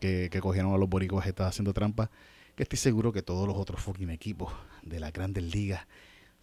que, 0.00 0.28
que 0.30 0.40
cogieron 0.40 0.72
a 0.72 0.78
los 0.78 0.88
boricuas 0.88 1.30
que 1.30 1.42
haciendo 1.42 1.72
trampa. 1.72 2.10
Que 2.54 2.62
estoy 2.64 2.78
seguro 2.78 3.12
que 3.12 3.22
todos 3.22 3.46
los 3.46 3.56
otros 3.56 3.80
fucking 3.80 4.10
equipos 4.10 4.52
de 4.82 4.98
las 4.98 5.12
grandes 5.12 5.44
ligas, 5.44 5.86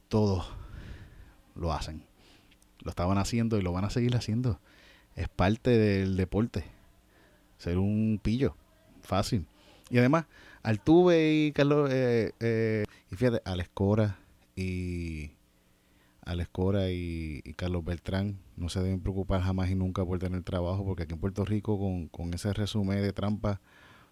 todos 0.07 0.47
lo 1.55 1.73
hacen. 1.73 2.03
Lo 2.83 2.89
estaban 2.89 3.17
haciendo 3.17 3.57
y 3.57 3.61
lo 3.61 3.71
van 3.71 3.85
a 3.85 3.89
seguir 3.89 4.15
haciendo. 4.15 4.59
Es 5.15 5.29
parte 5.29 5.71
del 5.71 6.17
deporte 6.17 6.65
ser 7.57 7.77
un 7.77 8.19
pillo. 8.21 8.55
Fácil. 9.01 9.45
Y 9.89 9.97
además, 9.97 10.25
Altuve 10.63 11.33
y 11.33 11.51
Carlos, 11.51 11.89
eh, 11.91 12.33
eh, 12.39 12.85
y 13.11 13.15
fíjate, 13.15 13.41
Alex 13.45 13.69
Cora 13.73 14.17
y 14.55 15.31
Alex 16.21 16.49
Cora 16.51 16.89
y, 16.89 17.41
Carlos 17.55 17.85
Beltrán 17.85 18.39
no 18.57 18.69
se 18.69 18.81
deben 18.81 18.99
preocupar 18.99 19.41
jamás 19.41 19.69
y 19.69 19.75
nunca 19.75 20.03
por 20.03 20.17
tener 20.17 20.41
trabajo, 20.43 20.83
porque 20.83 21.03
aquí 21.03 21.13
en 21.13 21.19
Puerto 21.19 21.45
Rico 21.45 21.77
con, 21.77 22.07
con 22.07 22.33
ese 22.33 22.51
resumen 22.53 23.01
de 23.01 23.13
trampa 23.13 23.61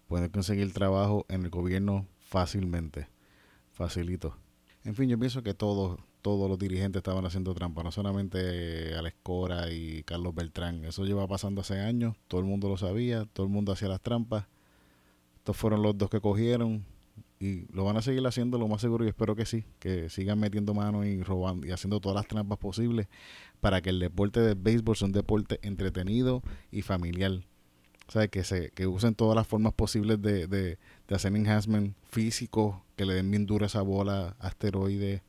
pueden 0.06 0.30
conseguir 0.30 0.72
trabajo 0.72 1.26
en 1.28 1.42
el 1.42 1.50
gobierno 1.50 2.06
fácilmente, 2.20 3.08
facilito. 3.72 4.36
En 4.84 4.94
fin, 4.94 5.08
yo 5.08 5.18
pienso 5.18 5.42
que 5.42 5.54
todos 5.54 5.98
todos 6.24 6.48
los 6.48 6.58
dirigentes 6.58 7.00
estaban 7.00 7.26
haciendo 7.26 7.52
trampa, 7.52 7.82
no 7.82 7.92
solamente 7.92 8.94
Alex 8.94 9.14
Cora 9.22 9.70
y 9.70 10.02
Carlos 10.04 10.34
Beltrán. 10.34 10.82
Eso 10.86 11.04
lleva 11.04 11.28
pasando 11.28 11.60
hace 11.60 11.80
años, 11.80 12.16
todo 12.28 12.40
el 12.40 12.46
mundo 12.46 12.70
lo 12.70 12.78
sabía, 12.78 13.26
todo 13.26 13.44
el 13.44 13.52
mundo 13.52 13.72
hacía 13.72 13.88
las 13.88 14.00
trampas. 14.00 14.46
Estos 15.36 15.54
fueron 15.54 15.82
los 15.82 15.98
dos 15.98 16.08
que 16.08 16.22
cogieron 16.22 16.86
y 17.38 17.70
lo 17.74 17.84
van 17.84 17.98
a 17.98 18.02
seguir 18.02 18.26
haciendo 18.26 18.56
lo 18.58 18.68
más 18.68 18.80
seguro 18.80 19.04
y 19.04 19.08
espero 19.08 19.36
que 19.36 19.44
sí, 19.44 19.66
que 19.80 20.08
sigan 20.08 20.40
metiendo 20.40 20.72
manos 20.72 21.04
y 21.04 21.22
robando 21.22 21.66
y 21.66 21.72
haciendo 21.72 22.00
todas 22.00 22.16
las 22.16 22.26
trampas 22.26 22.56
posibles 22.56 23.06
para 23.60 23.82
que 23.82 23.90
el 23.90 23.98
deporte 23.98 24.40
del 24.40 24.54
béisbol 24.54 24.96
sea 24.96 25.04
un 25.04 25.12
deporte 25.12 25.58
entretenido 25.60 26.42
y 26.72 26.80
familiar. 26.80 27.32
O 28.08 28.12
sea, 28.12 28.28
que, 28.28 28.44
se, 28.44 28.70
que 28.70 28.86
usen 28.86 29.14
todas 29.14 29.36
las 29.36 29.46
formas 29.46 29.74
posibles 29.74 30.22
de, 30.22 30.46
de, 30.46 30.78
de 31.08 31.14
hacer 31.14 31.34
enhancement 31.34 31.94
físico, 32.10 32.82
que 32.96 33.04
le 33.04 33.14
den 33.14 33.30
bien 33.30 33.46
dura 33.46 33.66
esa 33.66 33.82
bola, 33.82 34.36
asteroide 34.38 35.22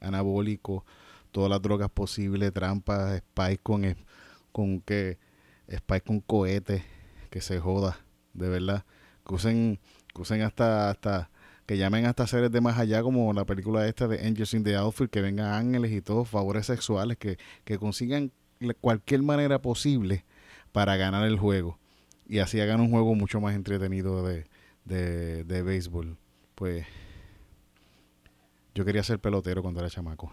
anabólico, 0.00 0.84
todas 1.32 1.50
las 1.50 1.62
drogas 1.62 1.90
posibles, 1.90 2.52
trampas, 2.52 3.16
spike 3.16 3.62
con, 3.62 3.96
con 4.52 4.80
que 4.80 5.18
spike 5.68 6.06
con 6.06 6.20
cohetes, 6.20 6.82
que 7.30 7.40
se 7.40 7.58
joda, 7.58 7.98
de 8.34 8.48
verdad. 8.48 8.84
Que 9.26 9.34
usen, 9.34 9.80
que 10.14 10.22
usen 10.22 10.42
hasta, 10.42 10.90
hasta, 10.90 11.30
que 11.66 11.78
llamen 11.78 12.06
hasta 12.06 12.26
seres 12.26 12.52
de 12.52 12.60
más 12.60 12.78
allá, 12.78 13.02
como 13.02 13.32
la 13.32 13.46
película 13.46 13.86
esta 13.88 14.06
de 14.06 14.26
Angels 14.26 14.54
in 14.54 14.64
the 14.64 14.76
Outfield, 14.76 15.10
que 15.10 15.22
vengan 15.22 15.52
ángeles 15.52 15.92
y 15.92 16.02
todos, 16.02 16.28
favores 16.28 16.66
sexuales, 16.66 17.16
que, 17.16 17.38
que 17.64 17.78
consigan 17.78 18.30
cualquier 18.80 19.22
manera 19.22 19.60
posible 19.60 20.24
para 20.72 20.96
ganar 20.96 21.26
el 21.26 21.38
juego. 21.38 21.78
Y 22.26 22.38
así 22.38 22.60
hagan 22.60 22.80
un 22.80 22.90
juego 22.90 23.14
mucho 23.14 23.40
más 23.40 23.54
entretenido 23.54 24.26
de, 24.26 24.46
de, 24.84 25.44
de 25.44 25.62
béisbol. 25.62 26.16
Pues 26.54 26.86
yo 28.74 28.84
quería 28.84 29.02
ser 29.02 29.18
pelotero 29.18 29.62
cuando 29.62 29.80
era 29.80 29.90
chamaco. 29.90 30.32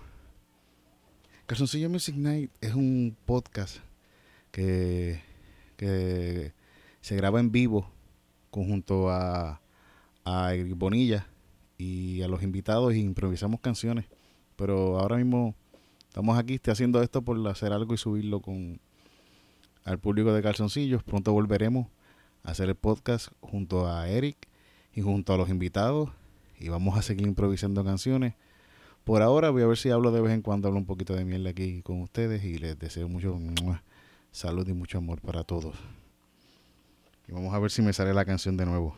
Calzoncillo 1.46 1.90
Music 1.90 2.16
Night 2.16 2.52
es 2.62 2.74
un 2.74 3.16
podcast 3.26 3.78
que, 4.52 5.22
que 5.76 6.54
se 7.02 7.16
graba 7.16 7.40
en 7.40 7.52
vivo 7.52 7.92
conjunto 8.50 9.10
a, 9.10 9.62
a 10.24 10.54
Bonilla 10.76 11.28
y 11.78 12.22
a 12.22 12.28
los 12.28 12.44
invitados 12.44 12.94
y 12.94 13.00
improvisamos 13.00 13.60
canciones. 13.60 14.06
Pero 14.56 15.00
ahora 15.00 15.18
mismo 15.18 15.56
estamos 16.08 16.38
aquí 16.38 16.60
haciendo 16.68 17.02
esto 17.02 17.22
por 17.22 17.46
hacer 17.48 17.74
algo 17.74 17.94
y 17.94 17.98
subirlo 17.98 18.42
con 18.42 18.80
al 19.84 20.00
público 20.00 20.34
de 20.34 20.42
Calzoncillos. 20.42 21.04
Pronto 21.04 21.34
volveremos 21.34 21.88
hacer 22.44 22.70
el 22.70 22.76
podcast 22.76 23.30
junto 23.42 23.88
a 23.88 24.08
Eric 24.10 24.48
y 24.94 25.02
junto 25.02 25.34
a 25.34 25.38
los 25.38 25.50
invitados 25.50 26.10
y 26.60 26.70
vamos 26.70 26.98
a 26.98 27.02
seguir 27.02 27.28
improvisando 27.28 27.84
canciones. 27.84 28.36
Por 29.04 29.22
ahora 29.22 29.50
voy 29.50 29.64
a 29.64 29.68
ver 29.68 29.78
si 29.78 29.90
hablo 29.90 30.12
de 30.12 30.22
vez 30.22 30.32
en 30.34 30.42
cuando, 30.42 30.68
hablo 30.68 30.80
un 30.80 30.86
poquito 30.86 31.16
de 31.16 31.26
miel 31.26 31.48
aquí 31.48 31.82
con 31.82 32.02
ustedes 32.02 32.44
y 32.44 32.58
les 32.58 32.78
deseo 32.78 33.08
mucho 33.08 33.38
salud 34.32 34.68
y 34.68 34.74
mucho 34.74 35.00
amor 35.00 35.22
para 35.22 35.44
todos. 35.44 35.76
Y 37.28 37.32
vamos 37.32 37.54
a 37.54 37.60
ver 37.60 37.72
si 37.72 37.82
me 37.82 37.94
sale 37.94 38.14
la 38.14 38.26
canción 38.26 38.58
de 38.58 38.66
nuevo. 38.66 38.96